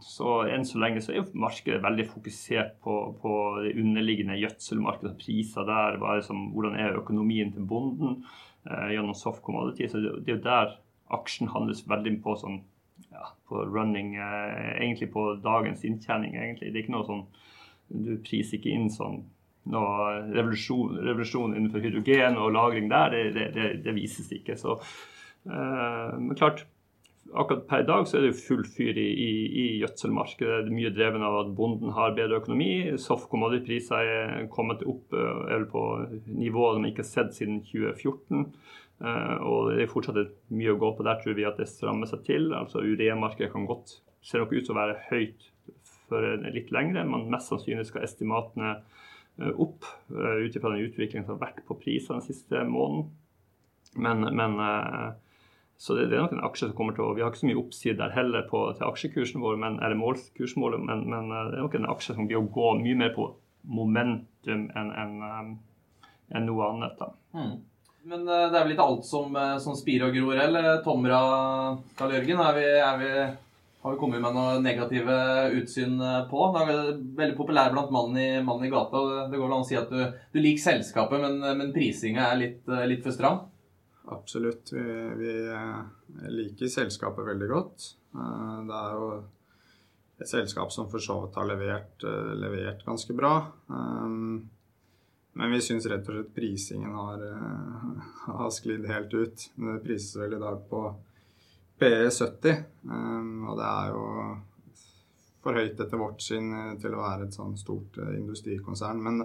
så 0.06 0.36
enn 0.50 0.66
så 0.68 0.80
lenge 0.82 1.02
så 1.04 1.12
er 1.12 1.22
jo 1.22 1.42
markedet 1.46 1.82
veldig 1.84 2.08
fokusert 2.12 2.76
på, 2.84 2.98
på 3.22 3.34
det 3.64 3.74
underliggende 3.80 4.38
gjødselmarkedet, 4.42 5.14
og 5.14 5.20
priser 5.22 5.68
der, 5.68 6.00
som, 6.26 6.50
hvordan 6.54 6.78
er 6.80 7.00
økonomien 7.00 7.52
til 7.54 7.66
bonden 7.68 8.22
gjennom 8.64 9.12
soft 9.12 9.42
commodity. 9.44 9.84
Så 9.92 9.98
det, 10.00 10.14
det 10.24 10.32
er 10.32 10.38
jo 10.38 10.44
der 10.46 10.78
aksjen 11.12 11.50
handles 11.52 11.84
veldig 11.88 12.14
på 12.24 12.32
sånn 12.40 12.62
ja, 13.10 13.30
på 13.48 13.64
running, 13.68 14.14
eh, 14.16 14.74
egentlig 14.80 15.10
på 15.12 15.34
dagens 15.42 15.84
inntjening. 15.84 16.36
egentlig. 16.36 16.72
Det 16.72 16.78
er 16.78 16.84
ikke 16.84 16.98
noe 16.98 17.08
sånn 17.08 17.26
Du 17.84 18.14
priser 18.24 18.56
ikke 18.56 18.72
inn 18.72 18.86
sånn 18.90 19.18
noe 19.68 20.14
revolusjon, 20.32 20.96
revolusjon 21.04 21.52
innenfor 21.54 21.82
hydrogen 21.84 22.38
og 22.40 22.52
lagring 22.56 22.88
der. 22.88 23.16
Det, 23.34 23.44
det, 23.54 23.66
det 23.84 23.94
vises 23.96 24.30
ikke. 24.32 24.56
Så, 24.60 24.78
eh, 25.44 26.14
men 26.16 26.36
klart, 26.38 26.64
akkurat 27.34 27.66
per 27.68 27.82
dag 27.88 28.06
så 28.06 28.18
er 28.18 28.24
det 28.24 28.30
jo 28.32 28.42
full 28.42 28.62
fyr 28.68 28.98
i, 29.00 29.08
i, 29.10 29.30
i 29.60 29.64
gjødselmarkedet. 29.82 30.64
Det 30.66 30.72
er 30.72 30.76
mye 30.76 30.92
dreven 30.94 31.24
av 31.26 31.40
at 31.40 31.52
bonden 31.58 31.94
har 31.96 32.14
bedre 32.16 32.38
økonomi. 32.40 32.94
Soft 33.00 33.28
commodity-priser 33.32 34.10
er 34.14 34.48
kommet 34.52 34.84
opp 34.86 35.14
eller 35.14 35.66
på 35.70 35.84
nivåer 36.30 36.78
de 36.78 36.92
ikke 36.92 37.04
har 37.04 37.10
sett 37.10 37.34
siden 37.36 37.62
2014. 37.66 38.46
Uh, 39.02 39.36
og 39.42 39.72
det 39.72 39.82
er 39.82 39.90
fortsatt 39.90 40.20
mye 40.54 40.74
å 40.74 40.78
gå 40.80 40.92
på. 40.94 41.06
Der 41.06 41.18
tror 41.20 41.36
vi 41.36 41.46
at 41.48 41.58
det 41.58 41.68
strammer 41.70 42.08
seg 42.08 42.22
til. 42.28 42.52
altså 42.54 42.84
Urea-markedet 42.84 43.50
kan 43.52 43.66
godt 43.68 43.98
se 44.24 44.40
nok 44.40 44.54
ut 44.54 44.62
til 44.62 44.74
å 44.74 44.78
være 44.78 45.00
høyt 45.10 45.50
for 46.08 46.44
litt 46.54 46.70
lengre, 46.72 47.02
men 47.08 47.28
mest 47.32 47.50
sannsynlig 47.50 47.88
skal 47.88 48.06
estimatene 48.06 48.76
uh, 48.78 49.52
opp 49.58 49.88
ut 50.08 50.54
ifra 50.54 50.70
den 50.70 50.86
utviklingen 50.86 51.26
som 51.26 51.36
har 51.36 51.48
vært 51.48 51.64
på 51.66 51.76
priser 51.80 52.16
den 52.16 52.26
siste 52.28 52.62
måneden. 52.68 53.10
Men, 53.94 54.26
men 54.34 54.56
så 55.80 55.96
det, 55.98 56.06
det, 56.10 56.16
er 56.16 56.24
nok 56.24 56.36
en 56.36 56.46
aksje 56.46 56.68
som 56.68 56.76
kommer 56.78 56.94
til 56.96 57.04
å 57.04 57.12
Vi 57.16 57.24
har 57.24 57.32
ikke 57.32 57.42
så 57.42 57.48
mye 57.50 57.60
oppside 57.60 57.98
der 57.98 58.14
heller 58.14 58.46
på, 58.50 58.62
til 58.78 58.86
aksjekursen 58.86 59.42
vår, 59.42 59.58
men, 59.60 59.78
eller 59.82 59.98
målkursmålet, 59.98 60.82
men, 60.86 61.04
men, 61.10 61.30
det 61.34 61.58
er 61.58 61.66
nok 61.66 61.78
en 61.80 61.92
aksje 61.92 62.16
som 62.16 62.30
blir 62.30 62.40
å 62.40 62.48
gå 62.54 62.72
mye 62.80 62.98
mer 63.02 63.14
på 63.16 63.28
momentum 63.64 64.66
enn 64.76 64.90
en, 64.94 65.54
en 66.30 66.46
noe 66.46 66.68
annet. 66.70 66.98
da. 67.00 67.10
Mm. 67.34 67.54
Men 68.04 68.28
eh, 68.28 68.50
det 68.52 68.58
er 68.58 68.66
vel 68.66 68.74
ikke 68.74 68.84
alt 68.84 69.06
som, 69.08 69.32
eh, 69.38 69.56
som 69.62 69.76
spirer 69.78 70.10
og 70.10 70.18
gror, 70.18 70.36
eller? 70.36 70.68
Tomra, 70.84 71.20
Karl 71.96 72.18
Jørgen, 72.18 72.42
er 72.44 72.58
vi, 72.58 72.66
er 72.84 73.00
vi, 73.00 73.10
har 73.84 73.94
vi 73.94 74.00
kommet 74.00 74.20
med 74.20 74.36
noe 74.36 74.58
negative 74.64 75.16
utsyn 75.60 75.96
eh, 75.96 76.20
på? 76.28 76.44
Det 76.52 76.64
er 76.64 77.00
veldig 77.22 77.38
populær 77.38 77.72
blant 77.72 77.94
mannen 77.94 78.20
i, 78.20 78.28
mannen 78.44 78.68
i 78.68 78.72
gata. 78.72 79.00
og 79.00 79.32
Det 79.32 79.40
går 79.40 79.48
vel 79.48 79.56
an 79.56 79.64
å 79.64 79.68
si 79.70 79.80
at 79.80 79.92
du, 79.92 80.04
du 80.04 80.40
liker 80.40 80.66
selskapet, 80.66 81.24
men, 81.24 81.40
men 81.62 81.72
prisinga 81.76 82.28
er 82.28 82.40
litt, 82.42 82.60
litt, 82.90 83.04
for 83.06 83.16
stram? 83.16 83.46
Absolutt. 84.04 84.72
Vi, 84.72 84.82
vi, 85.16 85.34
liker 86.28 86.68
selskapet 86.68 87.26
veldig 87.26 87.48
godt. 87.48 87.86
Det 88.12 88.80
er 88.80 88.98
jo 88.98 89.06
et 90.20 90.30
selskap 90.30 90.72
som 90.72 90.90
for 90.92 91.02
så 91.02 91.16
vidt 91.22 91.38
har 91.40 91.48
levert, 91.48 92.04
levert 92.38 92.84
ganske 92.86 93.16
bra. 93.16 93.32
Men 95.34 95.50
vi 95.50 95.62
syns 95.64 95.88
rett 95.90 96.06
og 96.06 96.14
slett 96.14 96.34
prisingen 96.36 96.92
har, 96.94 97.24
har 98.28 98.52
sklidd 98.54 98.86
helt 98.86 99.14
ut. 99.16 99.48
Det 99.56 99.80
prises 99.82 100.14
vel 100.20 100.36
i 100.36 100.42
dag 100.42 100.60
på 100.70 100.84
PE70, 101.80 102.60
og 103.48 103.56
det 103.58 103.70
er 103.70 103.88
jo 103.90 104.04
for 105.44 105.58
høyt 105.58 105.80
etter 105.80 106.00
vårt 106.00 106.22
syn 106.24 106.52
til 106.80 106.94
å 106.94 107.02
være 107.02 107.26
et 107.26 107.36
sånn 107.36 107.56
stort 107.60 107.98
industrikonsern. 108.04 109.02
Men 109.02 109.24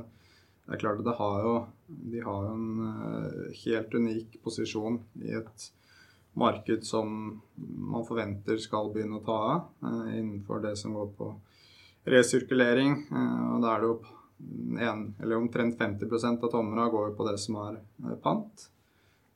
det 0.70 0.78
er 0.78 0.82
klart 0.84 1.02
at 1.02 1.18
har 1.18 1.42
jo, 1.42 1.54
de 1.88 2.22
har 2.22 2.46
jo 2.46 2.54
en 2.54 3.54
helt 3.64 3.96
unik 3.98 4.38
posisjon 4.46 5.00
i 5.26 5.34
et 5.40 5.64
marked 6.38 6.86
som 6.86 7.10
man 7.58 8.06
forventer 8.06 8.62
skal 8.62 8.92
begynne 8.94 9.18
å 9.18 9.26
ta 9.26 9.38
av 9.50 10.14
innenfor 10.14 10.62
det 10.62 10.76
som 10.78 10.94
går 10.94 11.10
på 11.18 11.32
resirkulering. 12.14 12.94
Og 13.10 13.66
da 13.66 13.74
er 13.74 13.82
det 13.82 13.90
jo 13.90 13.98
en, 14.80 15.16
eller 15.20 15.36
omtrent 15.36 15.78
50 15.78 16.44
av 16.44 16.52
tomra 16.52 16.90
går 16.90 17.12
på 17.18 17.28
det 17.28 17.38
som 17.38 17.58
er 17.60 17.80
eh, 17.80 18.16
pant. 18.24 18.70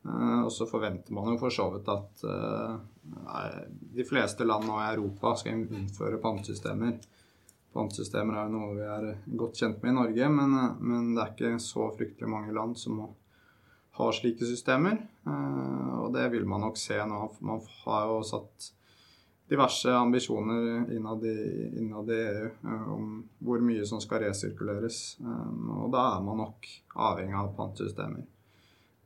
Eh, 0.06 0.40
og 0.44 0.52
så 0.52 0.68
forventer 0.70 1.16
man 1.16 1.34
jo 1.34 1.40
for 1.42 1.54
så 1.54 1.70
vidt 1.74 1.90
at 1.92 2.24
eh, 2.30 3.58
de 3.98 4.06
fleste 4.08 4.48
land 4.48 4.68
nå 4.68 4.80
i 4.80 4.92
Europa 4.94 5.36
skal 5.40 5.66
innføre 5.66 6.22
pantesystemer. 6.24 6.98
Pantesystemer 7.74 8.38
er 8.38 8.48
jo 8.48 8.54
noe 8.54 8.78
vi 8.78 8.86
er 8.86 9.10
godt 9.40 9.60
kjent 9.60 9.82
med 9.82 9.94
i 9.94 9.98
Norge, 9.98 10.30
men, 10.30 10.56
men, 10.80 11.12
det 11.16 11.24
er 11.24 11.34
ikke 11.34 11.52
så 11.64 11.90
fryktelig 11.98 12.30
mange 12.30 12.54
land 12.56 12.78
som 12.78 13.02
har 13.98 14.14
slike 14.14 14.46
systemer. 14.46 15.00
Og 15.26 16.14
det 16.14 16.28
vil 16.34 16.46
man 16.50 16.66
nok 16.66 16.78
se 16.78 16.98
nå. 17.10 17.20
Man 17.46 17.62
har 17.84 18.08
jo 18.10 18.22
satt 18.26 18.72
diverse 19.54 19.96
ambisjoner 19.96 20.94
innad 20.96 21.26
i, 21.26 21.72
innad 21.78 22.10
i 22.10 22.14
EU 22.14 22.46
eh, 22.46 22.94
om 22.94 23.30
hvor 23.40 23.60
mye 23.60 23.86
som 23.86 24.02
skal 24.02 24.24
resirkuleres. 24.26 25.02
Eh, 25.20 25.50
og 25.78 25.92
da 25.94 26.06
er 26.16 26.24
man 26.26 26.40
nok 26.42 26.70
avhengig 26.96 27.38
av 27.38 27.52
pantesystemer. 27.58 28.24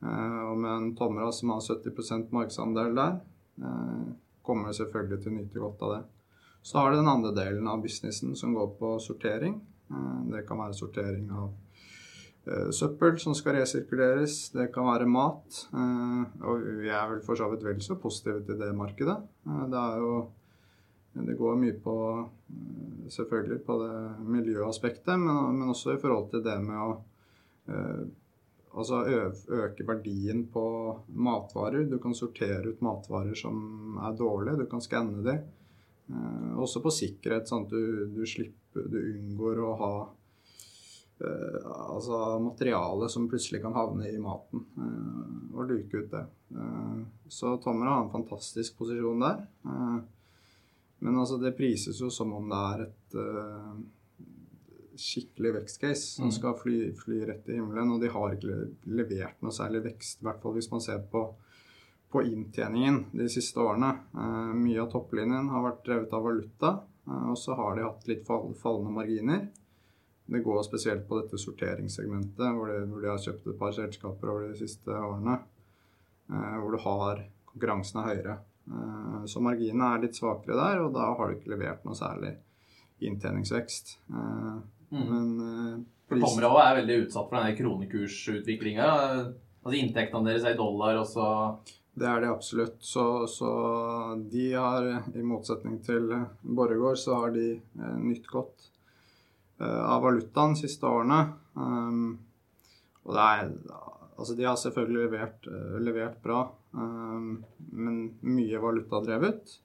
Eh, 0.04 0.40
og 0.52 0.62
med 0.62 0.72
en 0.72 0.94
Tomra 0.96 1.32
som 1.36 1.56
har 1.56 1.66
70% 1.66 2.32
markedsandel 2.32 2.96
der, 2.98 3.20
kommer 4.46 4.72
selvfølgelig 4.72 5.18
til 5.24 5.32
å 5.32 5.36
nyte 5.36 5.62
godt 5.64 5.82
av 5.84 5.94
det. 5.96 6.02
Så 6.62 6.80
har 6.80 6.92
du 6.92 6.98
den 7.00 7.12
andre 7.12 7.32
delen 7.36 7.68
av 7.68 7.82
businessen 7.84 8.36
som 8.36 8.54
går 8.58 8.74
på 8.80 8.98
sortering. 9.00 9.60
Det 10.32 10.44
kan 10.48 10.60
være 10.60 10.76
sortering 10.76 11.30
av 11.32 11.54
søppel 12.76 13.16
som 13.20 13.36
skal 13.36 13.60
resirkuleres. 13.60 14.50
Det 14.52 14.68
kan 14.76 14.88
være 14.90 15.08
mat. 15.08 15.62
Og 15.72 16.66
vi 16.82 16.92
er 16.92 17.08
vel 17.14 17.22
for 17.24 17.40
så 17.40 17.48
vidt 17.52 17.64
vel 17.64 17.80
så 17.84 17.96
positive 18.00 18.44
til 18.48 18.60
det 18.60 18.74
markedet. 18.76 19.16
Det 19.46 19.80
er 19.80 20.04
jo 20.04 20.12
det 21.26 21.38
går 21.38 21.58
mye 21.58 21.76
på 21.82 21.98
eh, 22.20 23.10
selvfølgelig 23.10 23.60
på 23.66 23.78
det 23.82 23.98
miljøaspektet, 24.28 25.20
men, 25.20 25.60
men 25.60 25.74
også 25.74 25.96
i 25.96 26.02
forhold 26.02 26.30
til 26.34 26.44
det 26.46 26.58
med 26.64 26.78
å 26.78 26.90
eh, 27.72 28.02
altså 28.78 29.04
øke 29.08 29.88
verdien 29.88 30.46
på 30.54 30.66
matvarer. 31.08 31.88
Du 31.90 31.98
kan 32.04 32.16
sortere 32.18 32.74
ut 32.74 32.84
matvarer 32.86 33.38
som 33.38 33.98
er 34.04 34.18
dårlige, 34.20 34.60
du 34.62 34.70
kan 34.70 34.84
skanne 34.84 35.24
de. 35.26 35.40
Eh, 36.08 36.54
også 36.60 36.82
på 36.84 36.94
sikkerhet, 36.94 37.50
sånn 37.50 37.66
at 37.68 37.74
du, 37.74 38.06
du, 38.16 38.24
slipper, 38.30 38.88
du 38.88 38.98
unngår 39.02 39.60
å 39.64 39.74
ha 39.82 39.92
eh, 41.20 41.58
altså 41.68 42.38
materiale 42.44 43.10
som 43.12 43.28
plutselig 43.30 43.62
kan 43.66 43.76
havne 43.76 44.08
i 44.12 44.22
maten, 44.22 44.64
eh, 44.80 45.58
og 45.58 45.74
luke 45.74 46.04
ut 46.04 46.14
det. 46.14 46.24
Eh, 46.56 47.02
så 47.32 47.58
Tommer 47.64 47.92
har 47.92 48.06
en 48.06 48.14
fantastisk 48.14 48.80
posisjon 48.80 49.26
der. 49.26 49.44
Men 51.00 51.20
altså, 51.20 51.38
det 51.38 51.58
prises 51.58 52.00
jo 52.02 52.10
som 52.14 52.32
om 52.34 52.48
det 52.50 52.60
er 52.72 52.84
et 52.88 53.18
uh, 53.22 53.76
skikkelig 54.98 55.52
vekstcase 55.60 56.16
som 56.16 56.32
mm. 56.32 56.36
skal 56.40 56.56
fly, 56.58 56.78
fly, 56.98 57.20
rett 57.30 57.44
til 57.46 57.60
himmelen. 57.60 57.92
Og 57.94 58.02
de 58.02 58.10
har 58.10 58.34
ikke 58.34 58.56
levert 58.90 59.44
noe 59.46 59.54
særlig 59.54 59.84
vekst, 59.92 60.22
i 60.22 60.28
hvert 60.28 60.42
fall 60.42 60.58
hvis 60.58 60.72
man 60.72 60.82
ser 60.84 61.04
på, 61.12 61.28
på 62.12 62.24
inntjeningen 62.24 63.02
de 63.12 63.28
siste 63.32 63.60
årene. 63.60 63.94
Uh, 64.16 64.54
mye 64.56 64.82
av 64.84 64.92
topplinjen 64.94 65.50
har 65.52 65.66
vært 65.66 65.86
drevet 65.86 66.14
av 66.16 66.28
valuta, 66.28 66.74
uh, 67.10 67.30
og 67.32 67.38
så 67.40 67.58
har 67.60 67.78
de 67.78 67.88
hatt 67.88 68.08
litt 68.10 68.26
fall, 68.28 68.52
fallende 68.62 68.96
marginer. 68.96 69.48
Det 70.28 70.44
går 70.44 70.64
spesielt 70.68 71.08
på 71.08 71.22
dette 71.22 71.40
sorteringssegmentet, 71.40 72.48
hvor 72.56 72.72
de, 72.72 72.82
hvor 72.92 73.04
de 73.04 73.12
har 73.12 73.24
kjøpt 73.24 73.48
et 73.48 73.60
par 73.60 73.76
selskaper 73.76 74.32
over 74.34 74.50
de 74.50 74.60
siste 74.60 74.92
årene. 74.92 75.38
hvor 76.28 76.74
du 76.76 76.78
har 76.84 77.22
konkurransen 77.48 78.02
er 78.02 78.10
høyere. 78.12 78.38
Eh, 78.68 79.26
så 79.32 79.42
marginene 79.44 79.94
er 79.96 80.04
litt 80.04 80.18
svakere 80.18 80.58
der, 80.58 80.84
og 80.84 80.94
da 80.96 81.10
har 81.16 81.30
du 81.30 81.38
ikke 81.38 81.54
levert 81.54 81.86
noe 81.88 81.98
særlig 81.98 82.36
inntjeningsvekst. 83.08 83.98
Eh, 84.12 84.54
mm. 84.94 85.04
Men 85.12 85.34
eh, 85.48 85.74
For 86.10 86.24
Tomra 86.24 86.54
er 86.66 86.82
veldig 86.82 87.02
utsatt 87.06 87.30
for 87.30 87.40
denne 87.40 87.58
kronekursutviklinga. 87.58 88.88
Altså 89.64 89.80
inntektene 89.80 90.30
deres 90.30 90.48
er 90.48 90.56
i 90.56 90.60
dollar, 90.60 91.02
og 91.02 91.08
så 91.10 91.28
det 91.98 92.08
er 92.08 92.24
de 92.24 92.30
absolutt. 92.32 92.78
Så, 92.86 93.06
så, 93.32 93.52
de 94.32 94.52
har, 94.54 94.88
i 95.18 95.26
motsetning 95.26 95.80
til 95.86 96.12
Borregaard, 96.42 97.00
så 97.02 97.22
har 97.24 97.36
de 97.36 97.50
eh, 97.58 97.98
nytt 98.04 98.30
godt 98.30 98.70
eh, 99.60 99.82
av 99.82 100.06
valutaen 100.06 100.56
de 100.56 100.64
siste 100.66 100.88
årene. 100.88 101.24
Um, 101.58 102.18
og 103.08 103.22
er 103.26 103.54
Altså, 104.18 104.34
de 104.34 104.48
har 104.48 104.56
selvfølgelig 104.58 105.04
levert, 105.04 105.44
levert 105.86 106.16
bra, 106.24 106.40
Ehm, 106.78 107.44
men 107.58 107.98
mye 108.22 108.60
valutadrevet. 108.62 109.56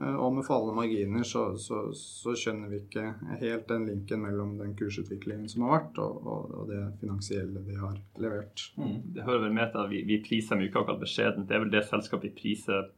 Eh, 0.00 0.16
og 0.16 0.34
med 0.36 0.44
fallende 0.44 0.74
marginer 0.76 1.24
så, 1.24 1.46
så, 1.60 1.86
så, 1.96 2.34
skjønner 2.36 2.68
vi 2.72 2.82
ikke 2.82 3.06
helt 3.40 3.68
den 3.70 3.86
linken 3.88 4.20
mellom 4.26 4.56
den 4.60 4.74
kursutviklingen 4.76 5.48
som 5.48 5.64
har 5.66 5.78
vært, 5.78 6.02
og, 6.04 6.18
og, 6.26 6.52
og 6.60 6.68
det 6.72 6.82
finansielle 7.00 7.64
de 7.64 7.78
har 7.80 7.96
levert. 8.20 8.68
Mm. 8.76 8.98
Det 9.16 9.24
hører 9.24 9.46
vel 9.46 9.56
med 9.56 9.72
til 9.72 9.84
at 9.84 9.90
vi, 9.94 10.02
vi 10.10 10.20
priser 10.26 10.60
mye 10.60 10.72
akkurat 10.72 11.00
beskjedent. 11.00 11.48
Det 11.48 11.56
er 11.56 11.64
vel 11.64 11.72
det 11.72 11.86
selskapet 11.88 12.28
vi 12.28 12.36
priser 12.42 12.90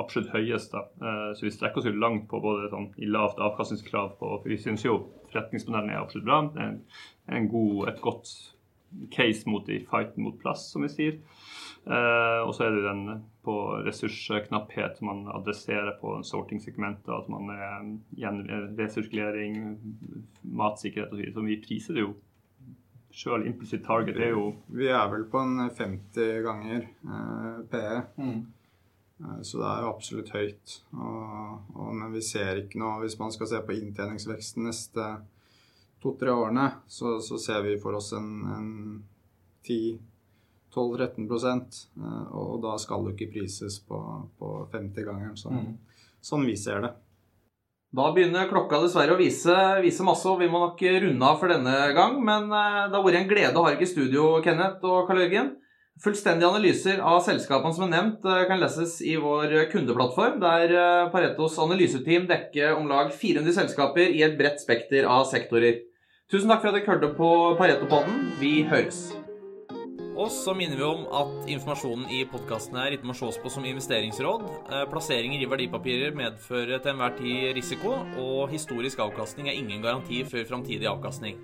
absolutt 0.00 0.32
høyest. 0.32 0.72
da. 0.72 0.86
Eh, 0.96 1.30
så 1.36 1.46
vi 1.46 1.52
strekker 1.52 1.82
oss 1.82 1.90
jo 1.90 1.94
langt 1.96 2.28
på 2.30 2.40
både 2.40 2.70
sånn, 2.72 2.90
i 2.96 3.08
lavt 3.10 3.40
avkastningskrav 3.42 4.16
på 4.20 4.40
Vi 4.48 4.60
syns 4.60 4.84
jo 4.84 4.98
forretningsmodellen 5.28 5.92
er 5.92 6.00
absolutt 6.00 6.28
bra. 6.28 6.42
Det 6.54 6.62
er 6.62 6.72
en, 6.72 6.82
en 7.36 7.48
god, 7.52 7.88
et 7.92 8.00
godt 8.04 8.32
case 9.12 9.48
mot 9.50 9.68
i 9.68 9.82
fighten 9.84 10.24
mot 10.24 10.38
plass, 10.40 10.70
som 10.72 10.86
vi 10.86 10.92
sier. 10.92 11.20
Eh, 11.86 12.40
og 12.42 12.50
så 12.56 12.66
er 12.66 12.74
det 12.74 12.82
den 12.82 13.02
på 13.46 13.54
ressursknapphet 13.86 14.98
man 15.06 15.28
adresserer 15.30 15.92
på 16.00 16.16
sortingsegmentet, 16.26 17.12
At 17.14 17.28
man 17.30 17.50
er 17.54 17.84
igjen 18.16 18.40
resirkulering, 18.78 19.76
matsikkerhet 20.42 21.12
og 21.14 21.22
så 21.34 21.44
Vi 21.46 21.60
priser 21.62 21.94
det 21.94 22.02
jo 22.08 22.16
sjøl. 23.14 23.46
Implicit 23.46 23.84
target 23.86 24.18
er 24.18 24.34
jo 24.34 24.50
Vi 24.66 24.90
er 24.90 25.06
vel 25.12 25.28
på 25.30 25.38
en 25.38 25.70
50 25.70 26.42
ganger 26.42 26.88
eh, 26.90 27.62
PE. 27.70 28.02
Mm. 28.18 28.42
Eh, 29.20 29.40
så 29.42 29.62
det 29.62 29.70
er 29.70 29.86
jo 29.86 29.94
absolutt 29.94 30.34
høyt. 30.34 30.76
Og, 30.90 31.70
og, 31.76 31.94
men 31.94 32.12
vi 32.12 32.24
ser 32.26 32.64
ikke 32.64 32.82
noe 32.82 33.04
Hvis 33.04 33.18
man 33.22 33.30
skal 33.30 33.52
se 33.52 33.62
på 33.62 33.78
inntjeningsveksten 33.78 34.66
neste 34.66 35.06
to-tre 36.02 36.34
årene, 36.34 36.66
så, 36.86 37.20
så, 37.24 37.38
ser 37.38 37.62
vi 37.62 37.78
for 37.80 37.96
oss 37.96 38.12
en, 38.12 38.28
en 38.52 38.68
10 39.64 39.98
12-13 40.74 41.26
eh, 41.96 42.36
og 42.36 42.60
da 42.64 42.76
skal 42.80 43.04
du 43.04 43.12
ikke 43.12 43.30
prises 43.32 43.78
på, 43.86 43.98
på 44.38 44.52
50-gangeren, 44.72 45.36
sånn, 45.38 45.60
mm. 45.62 46.00
sånn 46.24 46.46
vi 46.48 46.56
ser 46.60 46.84
det. 46.84 46.92
Da 47.96 48.10
begynner 48.12 48.48
klokka 48.50 48.82
dessverre 48.82 49.14
å 49.14 49.20
vise, 49.20 49.54
vise, 49.80 50.04
masse, 50.04 50.26
og 50.28 50.42
vi 50.42 50.50
må 50.52 50.60
nok 50.60 50.82
runde 51.06 51.28
av 51.28 51.38
for 51.40 51.52
denne 51.52 51.76
gang. 51.96 52.18
Men 52.24 52.50
eh, 52.50 52.82
det 52.90 52.98
har 52.98 53.06
vært 53.06 53.20
en 53.22 53.30
glede 53.30 53.56
å 53.56 53.64
ha 53.64 53.72
dere 53.72 53.86
i 53.86 53.88
studio, 53.88 54.34
Kenneth 54.44 54.84
og 54.84 55.06
Karl 55.08 55.22
Jørgen. 55.24 55.54
Fullstendige 56.04 56.50
analyser 56.52 56.98
av 57.00 57.22
selskapene 57.24 57.72
som 57.72 57.86
er 57.86 57.94
nevnt, 57.94 58.26
eh, 58.28 58.44
kan 58.50 58.60
leses 58.60 58.98
i 59.00 59.16
vår 59.22 59.70
kundeplattform, 59.72 60.42
der 60.44 60.76
Paretos 61.14 61.56
analyseteam 61.62 62.28
dekker 62.28 62.76
om 62.76 62.90
lag 62.90 63.14
400 63.16 63.62
selskaper 63.62 64.12
i 64.12 64.26
et 64.26 64.36
bredt 64.36 64.60
spekter 64.60 65.08
av 65.08 65.24
sektorer. 65.30 65.86
Tusen 66.28 66.50
takk 66.50 66.60
for 66.60 66.74
at 66.74 66.80
dere 66.80 66.90
hørte 66.90 67.14
på 67.16 67.30
Pareto-podden. 67.56 68.26
Vi 68.42 68.58
høres. 68.66 69.15
Og 70.16 70.30
så 70.32 70.54
minner 70.56 70.78
vi 70.80 70.84
om 70.86 71.02
at 71.12 71.50
informasjonen 71.52 72.06
i 72.08 72.22
podkasten 72.30 72.78
her 72.80 72.94
ikke 72.96 73.08
må 73.10 73.16
ses 73.18 73.36
på 73.42 73.50
som 73.52 73.66
investeringsråd. 73.68 74.46
Eh, 74.64 74.84
plasseringer 74.88 75.44
i 75.44 75.48
verdipapirer 75.50 76.16
medfører 76.16 76.80
til 76.80 76.94
enhver 76.94 77.18
tid 77.18 77.50
risiko, 77.58 77.98
og 78.22 78.48
historisk 78.48 79.04
avkastning 79.04 79.50
er 79.50 79.60
ingen 79.60 79.84
garanti 79.84 80.22
for 80.24 80.48
framtidig 80.48 80.88
avkastning. 80.88 81.36